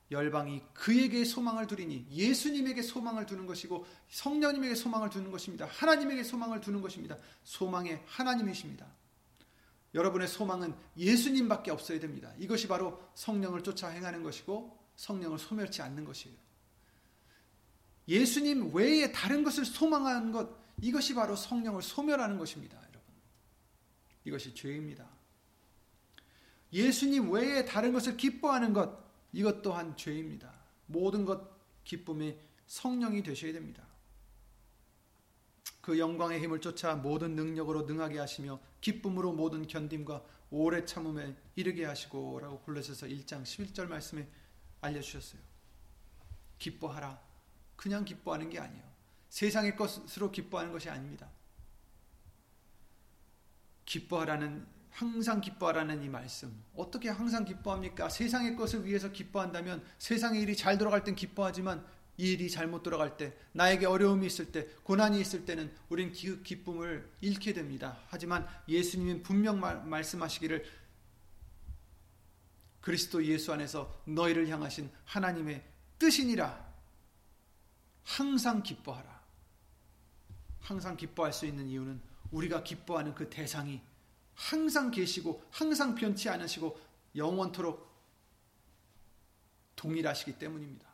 열방이 0.10 0.64
그에게 0.74 1.24
소망을 1.24 1.68
두리니 1.68 2.08
예수님에게 2.10 2.82
소망을 2.82 3.28
두는 3.28 3.46
것이고 3.46 3.86
성령님에게 4.10 4.74
소망을 4.74 5.12
두는 5.12 5.30
것입니다. 5.30 5.68
하나님에게 5.68 6.24
소망을 6.24 6.60
두는 6.60 6.82
것입니다. 6.82 7.16
소망의 7.44 8.02
하나님이십니다. 8.08 8.88
여러분의 9.94 10.28
소망은 10.28 10.76
예수님밖에 10.98 11.72
없어야 11.72 12.00
됩니다. 12.00 12.32
이것이 12.38 12.68
바로 12.68 13.02
성령을 13.14 13.64
쫓아 13.64 13.88
행하는 13.90 14.24
것이고 14.24 14.78
성령을 14.96 15.40
소멸치 15.40 15.82
않는 15.82 16.06
것이에요. 16.06 16.38
예수님 18.08 18.74
외에 18.74 19.12
다른 19.12 19.44
것을 19.44 19.66
소망하는 19.66 20.32
것 20.32 20.50
이것이 20.82 21.14
바로 21.14 21.36
성령을 21.36 21.82
소멸하는 21.82 22.38
것입니다, 22.38 22.78
여러분. 22.78 23.02
이것이 24.24 24.54
죄입니다. 24.54 25.08
예수님 26.72 27.32
외에 27.32 27.66
다른 27.66 27.94
것을 27.94 28.18
기뻐하는 28.18 28.74
것 28.74 28.98
이것 29.34 29.62
또한 29.62 29.96
죄입니다. 29.98 30.52
모든 30.86 31.26
것 31.26 31.58
기쁨이 31.84 32.38
성령이 32.68 33.24
되셔야 33.24 33.54
됩니다. 33.54 33.84
그 35.82 35.98
영광의 35.98 36.42
힘을 36.42 36.60
쫓아 36.60 36.96
모든 36.96 37.36
능력으로 37.36 37.84
능하게 37.84 38.20
하시며 38.20 38.60
기쁨으로 38.82 39.34
모든 39.34 39.68
견딤과 39.68 40.24
오래 40.50 40.86
참음에 40.86 41.36
이르게 41.56 41.86
하시고 41.86 42.40
라고 42.40 42.60
골로새서 42.60 43.08
1장 43.08 43.44
11절 43.44 43.88
말씀에 43.88 44.28
알려 44.82 45.02
주셨어요. 45.02 45.42
기뻐하라. 46.60 47.20
그냥 47.76 48.06
기뻐하는 48.06 48.50
게 48.50 48.60
아니에요. 48.60 48.84
세상의 49.30 49.76
것으로 49.76 50.32
기뻐하는 50.32 50.72
것이 50.72 50.90
아닙니다. 50.90 51.30
기뻐하라는 53.86 54.66
항상 54.90 55.42
기뻐하라는 55.42 56.02
이 56.02 56.10
말씀. 56.10 56.64
어떻게 56.76 57.10
항상 57.10 57.46
기뻐합니까? 57.46 58.10
세상의 58.10 58.56
것을 58.56 58.86
위해서 58.86 59.12
기뻐한다면 59.12 59.84
세상의 60.00 60.42
일이 60.42 60.56
잘 60.56 60.78
돌아갈 60.78 61.04
땐 61.04 61.14
기뻐하지만 61.16 61.86
이 62.18 62.32
일이 62.32 62.50
잘못 62.50 62.82
돌아갈 62.82 63.16
때, 63.16 63.36
나에게 63.54 63.86
어려움이 63.86 64.26
있을 64.26 64.52
때, 64.52 64.68
고난이 64.84 65.22
있을 65.22 65.46
때는 65.46 65.74
우린 65.90 66.12
그 66.12 66.42
기쁨을 66.42 67.10
잃게 67.22 67.54
됩니다. 67.54 68.00
하지만 68.08 68.48
예수님은 68.68 69.22
분명 69.22 69.60
말씀하시기를 69.60 70.66
그리스도 72.82 73.24
예수 73.26 73.54
안에서 73.54 74.02
너희를 74.06 74.48
향하신 74.48 74.90
하나님의 75.06 75.64
뜻이니라. 76.00 76.66
항상 78.04 78.64
기뻐하라. 78.64 79.22
항상 80.62 80.98
기뻐할 80.98 81.34
수 81.34 81.46
있는 81.46 81.68
이유는 81.68 82.02
우리가 82.32 82.64
기뻐하는 82.64 83.14
그 83.14 83.30
대상이 83.30 83.82
항상 84.34 84.92
계시고 84.92 85.44
항상 85.52 85.96
변치 85.96 86.30
않으시고 86.30 86.80
영원토록 87.16 87.88
동일하시기 89.76 90.40
때문입니다. 90.40 90.87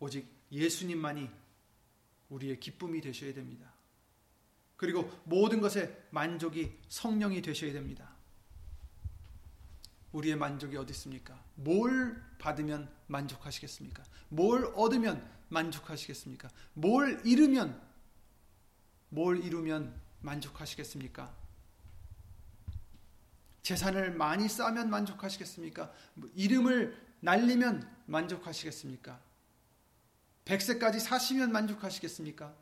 오직 0.00 0.26
예수님만이 0.50 1.30
우리의 2.30 2.58
기쁨이 2.58 3.00
되셔야 3.00 3.32
됩니다. 3.34 3.72
그리고 4.76 5.10
모든 5.24 5.60
것에 5.60 6.06
만족이 6.10 6.78
성령이 6.88 7.42
되셔야 7.42 7.72
됩니다. 7.72 8.16
우리의 10.12 10.36
만족이 10.36 10.76
어디 10.76 10.92
있습니까? 10.92 11.40
뭘 11.54 12.20
받으면 12.38 12.90
만족하시겠습니까? 13.06 14.02
뭘 14.28 14.64
얻으면 14.74 15.28
만족하시겠습니까? 15.50 16.48
뭘 16.72 17.20
잃으면 17.24 17.80
뭘 19.10 19.44
이루면 19.44 20.00
만족하시겠습니까? 20.20 21.36
재산을 23.62 24.12
많이 24.12 24.48
쌓으면 24.48 24.88
만족하시겠습니까? 24.88 25.92
이름을 26.34 26.98
날리면 27.20 27.88
만족하시겠습니까? 28.06 29.20
100세까지 30.50 30.98
사시면 30.98 31.52
만족하시겠습니까? 31.52 32.52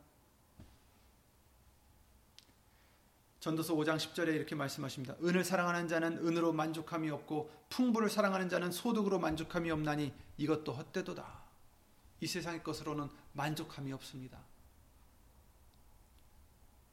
전도서 3.39 3.73
5장 3.75 3.97
10절에 3.97 4.35
이렇게 4.35 4.53
말씀하십니다. 4.53 5.15
은을 5.23 5.43
사랑하는 5.43 5.87
자는 5.87 6.17
은으로 6.17 6.51
만족함이 6.51 7.09
없고 7.09 7.49
풍부를 7.69 8.09
사랑하는 8.09 8.49
자는 8.49 8.71
소득으로 8.71 9.17
만족함이 9.17 9.71
없나니 9.71 10.13
이것도 10.37 10.73
헛되도다. 10.73 11.43
이 12.19 12.27
세상의 12.27 12.63
것으로는 12.63 13.07
만족함이 13.33 13.93
없습니다. 13.93 14.39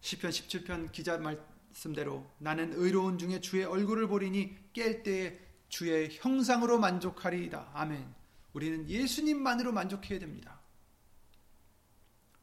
시편 0.01 0.31
17편 0.31 0.93
기자 0.93 1.19
말씀대로 1.19 2.25
나는 2.39 2.73
의로운 2.75 3.19
중에 3.19 3.41
주의 3.41 3.65
얼굴을 3.65 4.07
보리니 4.07 4.57
깰 4.73 5.03
때에 5.03 5.41
주의 5.69 6.09
형상으로 6.13 6.79
만족하리이다. 6.79 7.73
아멘. 7.75 8.15
우리는 8.53 8.89
예수님만으로 8.89 9.73
만족해야 9.73 10.21
됩니다. 10.21 10.56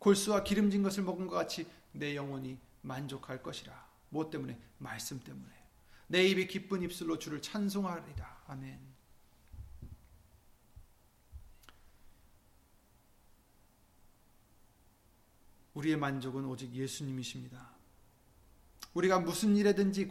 골수와 0.04 0.44
기름진 0.44 0.84
것을 0.84 1.02
먹은 1.04 1.28
것 1.28 1.36
같이 1.36 1.66
내 1.94 2.14
영혼이 2.14 2.58
만족할 2.82 3.42
것이라. 3.42 3.88
무엇 4.10 4.30
때문에? 4.30 4.60
말씀 4.78 5.18
때문에. 5.22 5.50
내 6.08 6.28
입이 6.28 6.48
기쁜 6.48 6.82
입술로 6.82 7.18
주를 7.18 7.42
찬송하리다. 7.42 8.44
아멘. 8.48 8.78
우리의 15.74 15.96
만족은 15.96 16.44
오직 16.46 16.74
예수님이십니다. 16.74 17.72
우리가 18.94 19.20
무슨 19.20 19.56
일에든지 19.56 20.10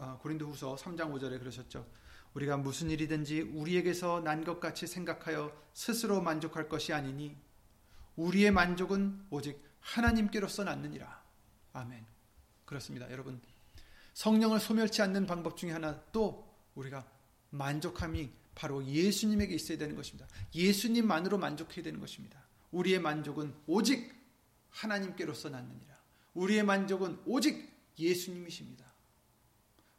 아, 0.00 0.18
고린도 0.18 0.48
후서 0.48 0.74
3장 0.74 1.14
5절에 1.14 1.38
그러셨죠. 1.38 1.86
우리가 2.34 2.56
무슨 2.56 2.90
일이든지 2.90 3.42
우리에게서 3.54 4.20
난 4.20 4.44
것 4.44 4.58
같이 4.58 4.88
생각하여 4.88 5.56
스스로 5.74 6.20
만족할 6.20 6.68
것이 6.68 6.92
아니니 6.92 7.36
우리의 8.20 8.50
만족은 8.50 9.26
오직 9.30 9.62
하나님께로서 9.80 10.64
낳느니라. 10.64 11.22
아멘. 11.72 12.04
그렇습니다. 12.66 13.10
여러분, 13.10 13.40
성령을 14.12 14.60
소멸치 14.60 15.00
않는 15.02 15.26
방법 15.26 15.56
중에 15.56 15.70
하나 15.70 16.02
또 16.12 16.46
우리가 16.74 17.06
만족함이 17.50 18.30
바로 18.54 18.84
예수님에게 18.84 19.54
있어야 19.54 19.78
되는 19.78 19.96
것입니다. 19.96 20.28
예수님만으로 20.54 21.38
만족해야 21.38 21.82
되는 21.82 21.98
것입니다. 21.98 22.44
우리의 22.72 23.00
만족은 23.00 23.54
오직 23.66 24.14
하나님께로서 24.68 25.48
낳느니라. 25.48 25.98
우리의 26.34 26.62
만족은 26.62 27.22
오직 27.24 27.70
예수님이십니다. 27.98 28.84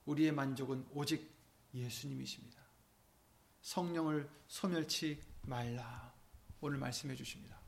우리의 0.06 0.32
만족은 0.32 0.86
오직 0.94 1.30
예수님이십니다. 1.74 2.62
성령을 3.62 4.30
소멸치 4.48 5.20
말라. 5.42 6.14
오늘 6.62 6.78
말씀해 6.78 7.16
주십니다. 7.16 7.61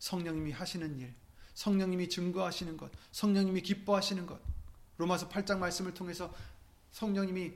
성령님이 0.00 0.50
하시는 0.50 0.98
일, 0.98 1.14
성령님이 1.54 2.08
증거하시는 2.08 2.76
것, 2.76 2.90
성령님이 3.12 3.60
기뻐하시는 3.62 4.26
것. 4.26 4.40
로마서 4.96 5.28
8장 5.28 5.58
말씀을 5.58 5.94
통해서 5.94 6.34
성령님이 6.90 7.52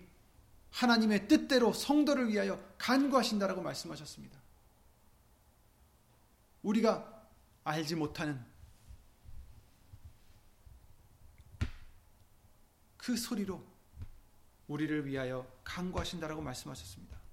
하나님의 0.70 1.28
뜻대로 1.28 1.72
성도를 1.72 2.28
위하여 2.28 2.62
간구하신다라고 2.78 3.62
말씀하셨습니다. 3.62 4.38
우리가 6.62 7.28
알지 7.64 7.95
못하는 7.95 8.45
그 12.97 13.16
소리로 13.16 13.62
우리를 14.66 15.07
위하여 15.07 15.47
간구하신다라고 15.62 16.40
말씀하셨습니다. 16.40 17.24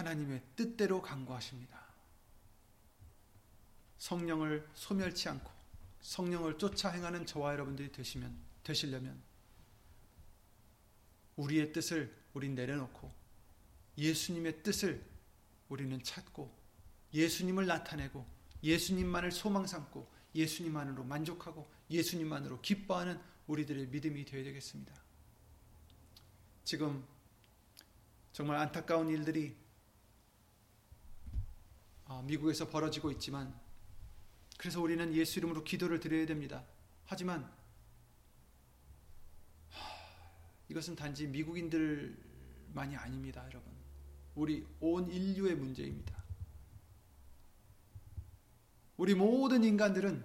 하나님의 0.00 0.42
뜻대로 0.56 1.02
간구하십니다. 1.02 1.78
성령을 3.98 4.66
소멸치 4.74 5.28
않고 5.28 5.50
성령을 6.00 6.58
쫓아 6.58 6.90
행하는 6.90 7.26
저와 7.26 7.52
여러분들이 7.52 7.92
되시면 7.92 8.34
되시려면 8.64 9.22
우리의 11.36 11.72
뜻을 11.72 12.14
우린 12.32 12.54
내려놓고 12.54 13.12
예수님의 13.98 14.62
뜻을 14.62 15.04
우리는 15.68 16.02
찾고 16.02 16.50
예수님을 17.12 17.66
나타내고 17.66 18.26
예수님만을 18.62 19.30
소망 19.32 19.66
삼고 19.66 20.10
예수님만으로 20.34 21.04
만족하고 21.04 21.70
예수님만으로 21.90 22.60
기뻐하는 22.60 23.20
우리들의 23.46 23.88
믿음이 23.88 24.24
되어야 24.24 24.44
되겠습니다. 24.44 24.94
지금 26.64 27.04
정말 28.32 28.56
안타까운 28.58 29.08
일들이 29.08 29.56
어, 29.56 29.59
미국에서 32.24 32.68
벌어지고 32.68 33.10
있지만 33.12 33.58
그래서 34.58 34.80
우리는 34.80 35.14
예수 35.14 35.38
이름으로 35.38 35.64
기도를 35.64 36.00
드려야 36.00 36.26
됩니다. 36.26 36.64
하지만 37.06 37.50
이것은 40.68 40.94
단지 40.94 41.26
미국인들만이 41.26 42.96
아닙니다, 42.96 43.44
여러분. 43.46 43.72
우리 44.34 44.66
온 44.80 45.10
인류의 45.10 45.56
문제입니다. 45.56 46.22
우리 48.96 49.14
모든 49.14 49.64
인간들은 49.64 50.22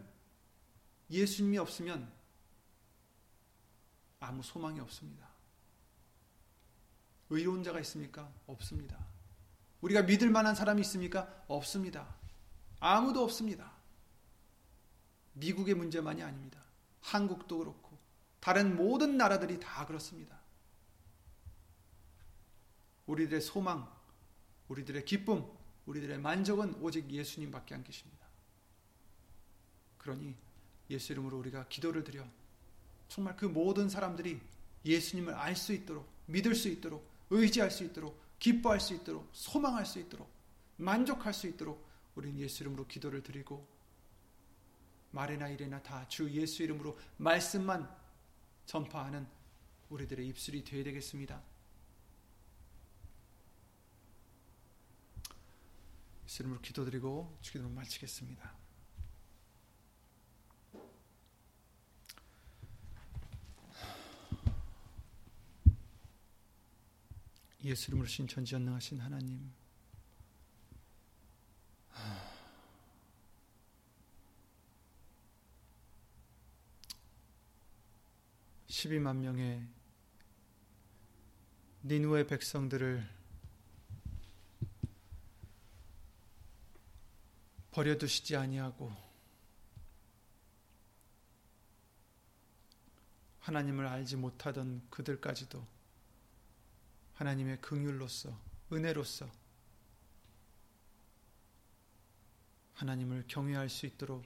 예수님이 1.09 1.57
없으면 1.57 2.11
아무 4.19 4.43
소망이 4.43 4.79
없습니다. 4.81 5.29
의로운 7.29 7.63
자가 7.63 7.79
있습니까? 7.79 8.31
없습니다. 8.47 9.14
우리가 9.85 10.01
믿을 10.01 10.31
만한 10.31 10.55
사람이 10.55 10.81
있습니까? 10.81 11.43
없습니다. 11.47 12.15
아무도 12.79 13.23
없습니다. 13.23 13.71
미국의 15.33 15.75
문제만이 15.75 16.23
아닙니다. 16.23 16.59
한국도 17.01 17.59
그렇고 17.59 17.95
다른 18.39 18.75
모든 18.75 19.15
나라들이 19.15 19.59
다 19.59 19.85
그렇습니다. 19.85 20.39
우리들의 23.05 23.41
소망, 23.41 23.87
우리들의 24.69 25.05
기쁨, 25.05 25.45
우리들의 25.85 26.17
만족은 26.17 26.81
오직 26.81 27.11
예수님밖에 27.11 27.75
안 27.75 27.83
계십니다. 27.83 28.25
그러니 29.99 30.35
예수 30.89 31.11
이름으로 31.11 31.37
우리가 31.37 31.67
기도를 31.67 32.03
드려 32.03 32.25
정말 33.07 33.37
그 33.37 33.45
모든 33.45 33.87
사람들이 33.87 34.41
예수님을 34.83 35.35
알 35.35 35.55
수 35.55 35.73
있도록 35.73 36.09
믿을 36.25 36.55
수 36.55 36.69
있도록 36.69 37.07
의지할 37.29 37.69
수 37.69 37.83
있도록 37.83 38.24
기뻐할 38.45 38.79
수 38.79 38.93
있도록 38.93 39.27
소망할 39.31 39.87
수 39.87 39.97
있도록 39.97 40.29
만족할 40.77 41.33
수 41.33 41.47
있도록 41.47 41.83
우리는 42.13 42.37
예수 42.37 42.61
이름으로 42.61 42.85
기도를 42.85 43.23
드리고 43.23 43.67
말이나 45.09 45.47
일이나 45.49 45.81
다 45.81 46.07
주 46.07 46.29
예수 46.29 46.61
이름으로 46.61 46.95
말씀만 47.17 47.89
전파하는 48.67 49.27
우리들의 49.89 50.27
입술이 50.27 50.63
되어야 50.63 50.83
되겠습니다. 50.83 51.41
예수 56.25 56.43
이름으로 56.43 56.61
기도드리고 56.61 57.39
주기도를 57.41 57.73
마치겠습니다. 57.73 58.64
예수 67.65 67.89
이름으로 67.89 68.07
신천지전능하신 68.07 68.99
하나님. 68.99 69.51
12만 78.67 79.17
명의 79.17 79.65
니누의 81.83 82.27
백성들을 82.27 83.03
버려두시지 87.71 88.35
아니하고 88.35 88.95
하나님을 93.39 93.87
알지 93.87 94.17
못하던 94.17 94.85
그들까지도 94.91 95.74
하나님의 97.15 97.61
긍휼로서 97.61 98.37
은혜로서 98.71 99.29
하나님을 102.73 103.25
경외할 103.27 103.69
수 103.69 103.85
있도록 103.85 104.23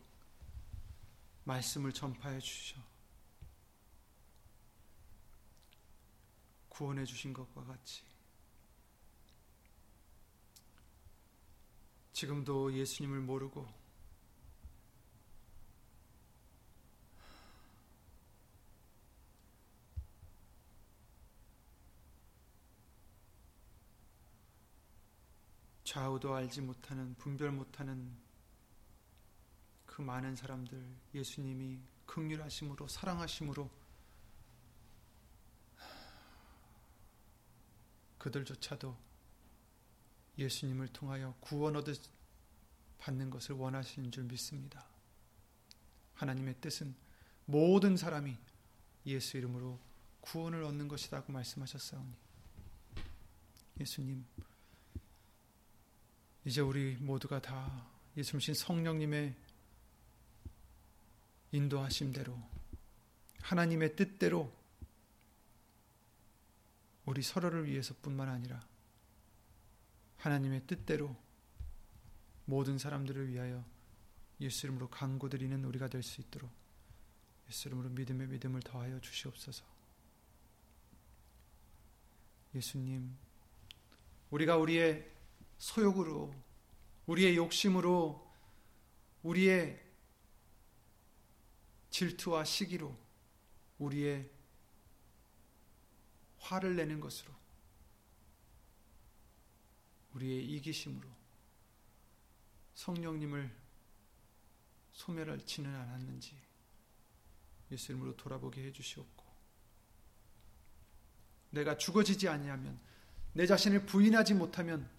말씀을 1.44 1.94
전파해 1.94 2.40
주셔. 2.40 2.78
구원해 6.68 7.06
주신 7.06 7.34
것과 7.34 7.64
같이. 7.64 8.04
지금도 12.14 12.74
예수님을 12.74 13.20
모르고 13.22 13.79
좌우도 25.90 26.36
알지 26.36 26.62
못하는 26.62 27.16
분별 27.16 27.52
못하는 27.52 28.16
그 29.88 30.04
많은 30.04 30.36
사람들 30.36 30.86
예수님이 31.16 31.80
극률하심으로 32.06 32.88
사랑하심으로 32.88 33.68
그들조차도 38.20 38.96
예수님을 40.38 40.90
통하여 40.90 41.34
구원 41.40 41.76
얻을 41.76 41.96
받는 43.00 43.32
것을 43.32 43.56
원하시는 43.56 44.12
줄 44.12 44.26
믿습니다. 44.26 44.86
하나님의 46.14 46.62
뜻은 46.62 46.96
모든 47.46 47.98
사람이 47.98 48.38
예수 49.08 49.38
이름으로 49.38 49.80
구원을 50.22 50.62
얻는 50.66 50.88
것이라고 50.88 51.34
말씀하셨사오니 51.34 52.14
예수님 53.80 54.24
이제 56.50 56.62
우리 56.62 56.96
모두가 56.96 57.40
다 57.40 57.86
예수님 58.18 58.56
성령님의 58.56 59.36
인도하심대로 61.52 62.36
하나님의 63.42 63.96
뜻대로 63.96 64.52
우리 67.06 67.22
서로를 67.22 67.68
위해서뿐만 67.68 68.30
아니라 68.30 68.60
하나님의 70.18 70.64
뜻대로 70.66 71.16
모든 72.46 72.80
사람들을 72.80 73.30
위하여 73.30 73.64
예수 74.42 74.66
이름으로 74.66 74.90
간구드리는 74.90 75.64
우리가 75.66 75.88
될 75.88 76.02
수 76.02 76.20
있도록 76.20 76.50
예수 77.48 77.68
이름으로 77.68 77.90
믿음의 77.90 78.28
믿음을 78.28 78.62
더하여 78.62 79.00
주시옵소서. 79.02 79.64
예수님, 82.56 83.16
우리가 84.32 84.58
우리의 84.58 85.19
소욕으로, 85.60 86.34
우리의 87.06 87.36
욕심으로, 87.38 88.28
우리의 89.24 89.80
질투와 91.90 92.44
시기로, 92.44 92.98
우리의 93.78 94.30
화를 96.40 96.76
내는 96.76 97.00
것으로 97.00 97.34
우리의 100.14 100.46
이기심으로 100.46 101.08
성령님을 102.76 103.56
소멸할지는 104.94 105.74
않았는지 105.74 106.36
예수 107.72 107.92
이름으로 107.92 108.16
돌아보게 108.18 108.64
해 108.64 108.72
주시옵고 108.72 109.26
내가 111.52 111.78
죽어지지 111.78 112.28
아니하면 112.28 112.80
내 113.34 113.46
자신을 113.46 113.86
부인하지 113.86 114.34
못하면 114.34 114.90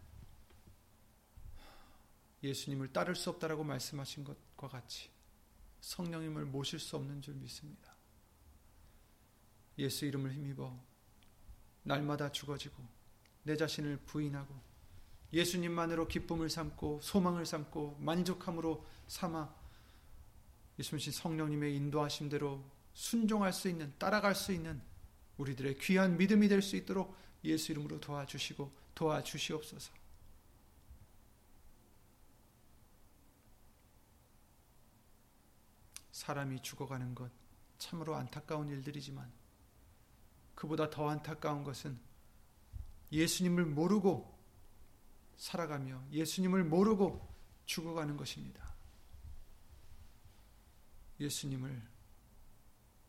예수님을 2.42 2.92
따를 2.92 3.14
수 3.14 3.30
없다라고 3.30 3.64
말씀하신 3.64 4.24
것과 4.24 4.68
같이 4.68 5.10
성령님을 5.80 6.46
모실 6.46 6.78
수 6.78 6.96
없는 6.96 7.22
줄 7.22 7.34
믿습니다. 7.34 7.94
예수 9.78 10.04
이름을 10.04 10.32
힘입어 10.32 10.78
날마다 11.82 12.30
죽어지고 12.30 12.82
내 13.42 13.56
자신을 13.56 13.98
부인하고 14.06 14.54
예수님만으로 15.32 16.08
기쁨을 16.08 16.50
삼고 16.50 17.00
소망을 17.02 17.46
삼고 17.46 17.98
만족함으로 18.00 18.84
삼아 19.06 19.54
예수님 20.78 21.12
성령님의 21.12 21.76
인도하심대로 21.76 22.64
순종할 22.92 23.52
수 23.52 23.68
있는 23.68 23.94
따라갈 23.98 24.34
수 24.34 24.52
있는 24.52 24.82
우리들의 25.36 25.78
귀한 25.78 26.16
믿음이 26.16 26.48
될 26.48 26.62
수 26.62 26.76
있도록 26.76 27.16
예수 27.44 27.72
이름으로 27.72 28.00
도와주시고 28.00 28.70
도와주시옵소서. 28.94 29.99
사람이 36.20 36.60
죽어가는 36.60 37.14
것 37.14 37.32
참으로 37.78 38.14
안타까운 38.14 38.68
일들이지만 38.68 39.32
그보다 40.54 40.90
더 40.90 41.08
안타까운 41.08 41.64
것은 41.64 41.98
예수님을 43.10 43.64
모르고 43.64 44.38
살아가며 45.38 46.02
예수님을 46.12 46.64
모르고 46.64 47.26
죽어가는 47.64 48.18
것입니다. 48.18 48.74
예수님을 51.18 51.82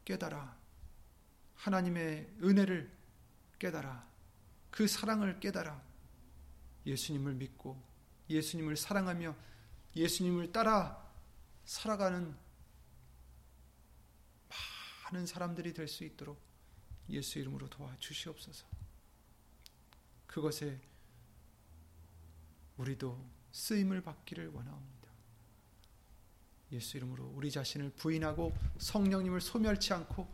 깨달아 0.05 0.57
하나님의 1.55 2.33
은혜를 2.41 2.97
깨달아 3.59 4.07
그 4.69 4.87
사랑을 4.87 5.41
깨달아 5.41 5.83
예수님을 6.85 7.33
믿고 7.33 7.77
예수님을 8.29 8.77
사랑하며 8.77 9.35
예수님을 9.97 10.53
따라 10.53 11.05
살아가는 11.65 12.50
많은 15.11 15.25
사람들이 15.25 15.73
될 15.73 15.87
수 15.87 16.03
있도록 16.03 16.39
예수 17.09 17.39
이름으로 17.39 17.69
도와주시옵소서. 17.69 18.65
그것에 20.25 20.79
우리도 22.77 23.23
쓰임을 23.51 24.01
받기를 24.01 24.47
원하옵니다. 24.47 25.11
예수 26.71 26.97
이름으로 26.97 27.25
우리 27.35 27.51
자신을 27.51 27.91
부인하고 27.91 28.55
성령님을 28.77 29.41
소멸치 29.41 29.93
않고 29.93 30.27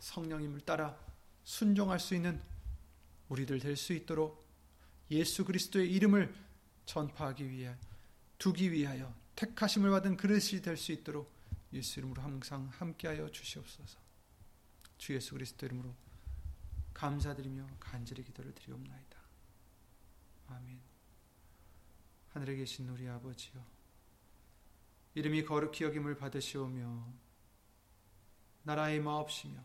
성령님을 0.00 0.62
따라 0.62 0.98
순종할 1.44 2.00
수 2.00 2.14
있는 2.14 2.40
우리들 3.28 3.60
될 3.60 3.76
수 3.76 3.92
있도록 3.92 4.42
예수 5.10 5.44
그리스도의 5.44 5.92
이름을 5.92 6.34
전파하기 6.86 7.50
위해 7.50 7.76
두기 8.38 8.72
위하여 8.72 9.14
택하심을 9.36 9.90
받은 9.90 10.16
그릇이 10.16 10.62
될 10.62 10.76
수 10.78 10.92
있도록 10.92 11.33
예수 11.74 11.98
이름으로 11.98 12.22
항상 12.22 12.68
함께하여 12.68 13.30
주시옵소서. 13.30 13.98
주 14.96 15.14
예수 15.14 15.32
그리스도 15.34 15.66
이름으로 15.66 15.94
감사드리며 16.94 17.66
간절히 17.80 18.22
기도를 18.22 18.54
드리옵나이다. 18.54 19.18
아멘. 20.48 20.80
하늘에 22.30 22.56
계신 22.56 22.88
우리 22.88 23.08
아버지여 23.08 23.64
이름이 25.14 25.44
거룩히 25.44 25.84
여김을 25.84 26.16
받으시오며 26.16 27.12
나라의 28.62 29.00
마옵시며 29.00 29.62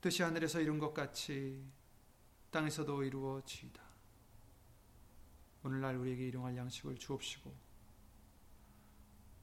뜻이 0.00 0.22
하늘에서 0.22 0.60
이룬 0.60 0.78
것 0.78 0.94
같이 0.94 1.64
땅에서도 2.50 3.04
이루어지이다. 3.04 3.82
오늘날 5.64 5.96
우리에게 5.96 6.28
일용할 6.28 6.56
양식을 6.56 6.96
주옵시고 6.96 7.67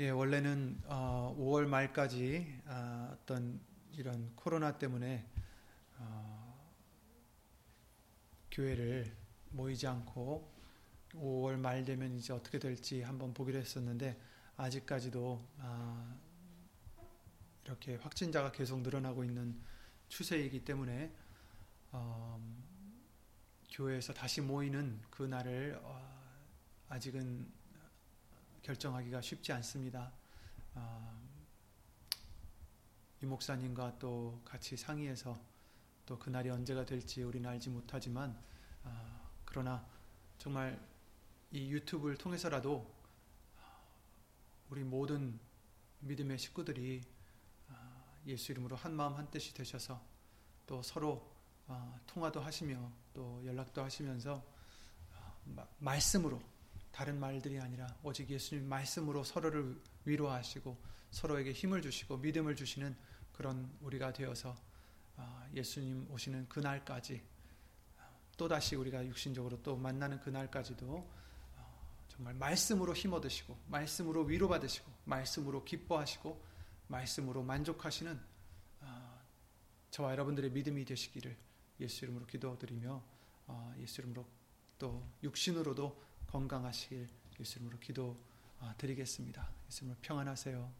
예, 0.00 0.08
원래는 0.08 0.80
어, 0.86 1.36
5월 1.38 1.66
말까지 1.66 2.62
어, 2.64 3.18
떤 3.26 3.60
이런 3.92 4.34
코로나 4.34 4.78
때문에 4.78 5.28
어, 5.98 6.72
교회를 8.50 9.14
모이지 9.50 9.86
않고 9.86 10.50
5월 11.12 11.58
말 11.58 11.84
되면 11.84 12.16
이제 12.16 12.32
어떻게 12.32 12.58
될지 12.58 13.02
한번 13.02 13.34
보기로 13.34 13.58
했었는데 13.58 14.18
아직까지도 14.56 15.46
아, 15.58 16.16
이렇게 17.66 17.96
확진자가 17.96 18.52
계속 18.52 18.80
늘어나고 18.80 19.22
있는 19.22 19.60
추세이기 20.08 20.64
때문에 20.64 21.12
어, 21.92 22.42
교회에서 23.70 24.14
다시 24.14 24.40
모이는 24.40 24.98
그 25.10 25.24
날을 25.24 25.78
어, 25.82 26.24
아직은 26.88 27.59
결정하기가 28.62 29.20
쉽지 29.20 29.52
않습니다. 29.52 30.12
어, 30.74 31.20
이 33.22 33.26
목사님과 33.26 33.98
또 33.98 34.40
같이 34.44 34.76
상의해서 34.76 35.38
또 36.06 36.18
그날이 36.18 36.50
언제가 36.50 36.84
될지 36.84 37.22
우리는 37.22 37.48
알지 37.48 37.70
못하지만 37.70 38.38
어, 38.84 39.30
그러나 39.44 39.86
정말 40.38 40.80
이 41.50 41.70
유튜브를 41.70 42.16
통해서라도 42.16 42.90
우리 44.70 44.84
모든 44.84 45.38
믿음의 46.00 46.38
식구들이 46.38 47.02
예수 48.26 48.52
이름으로 48.52 48.76
한 48.76 48.94
마음 48.94 49.14
한 49.14 49.30
뜻이 49.30 49.52
되셔서 49.54 50.00
또 50.66 50.82
서로 50.82 51.28
통화도 52.06 52.40
하시며 52.40 52.90
또 53.12 53.42
연락도 53.44 53.82
하시면서 53.82 54.44
말씀으로 55.78 56.40
다른 56.90 57.18
말들이 57.18 57.58
아니라 57.60 57.86
오직 58.02 58.28
예수님 58.30 58.68
말씀으로 58.68 59.24
서로를 59.24 59.80
위로하시고 60.04 60.76
서로에게 61.10 61.52
힘을 61.52 61.82
주시고 61.82 62.18
믿음을 62.18 62.56
주시는 62.56 62.96
그런 63.32 63.70
우리가 63.80 64.12
되어서 64.12 64.56
예수님 65.54 66.10
오시는 66.10 66.48
그날까지 66.48 67.22
또다시 68.36 68.76
우리가 68.76 69.06
육신적으로 69.06 69.62
또 69.62 69.76
만나는 69.76 70.20
그날까지도 70.20 71.20
정말 72.08 72.34
말씀으로 72.34 72.94
힘 72.94 73.12
얻으시고 73.14 73.58
말씀으로 73.68 74.24
위로받으시고 74.24 74.90
말씀으로 75.04 75.64
기뻐하시고 75.64 76.44
말씀으로 76.88 77.42
만족하시는 77.42 78.20
아, 78.80 79.20
저와 79.90 80.12
여러분들의 80.12 80.50
믿음이 80.50 80.84
되시기를 80.84 81.36
예수 81.80 82.04
이름으로 82.04 82.26
기도드리며 82.26 83.02
아, 83.46 83.74
예수 83.78 84.02
이름으로 84.02 84.26
또 84.78 85.02
육신으로도 85.22 86.09
건강하시길 86.30 87.08
예수 87.40 87.58
이름으로 87.58 87.78
기도드리겠습니다. 87.78 89.48
예수 89.68 89.84
이름으로 89.84 89.98
평안하세요. 90.02 90.79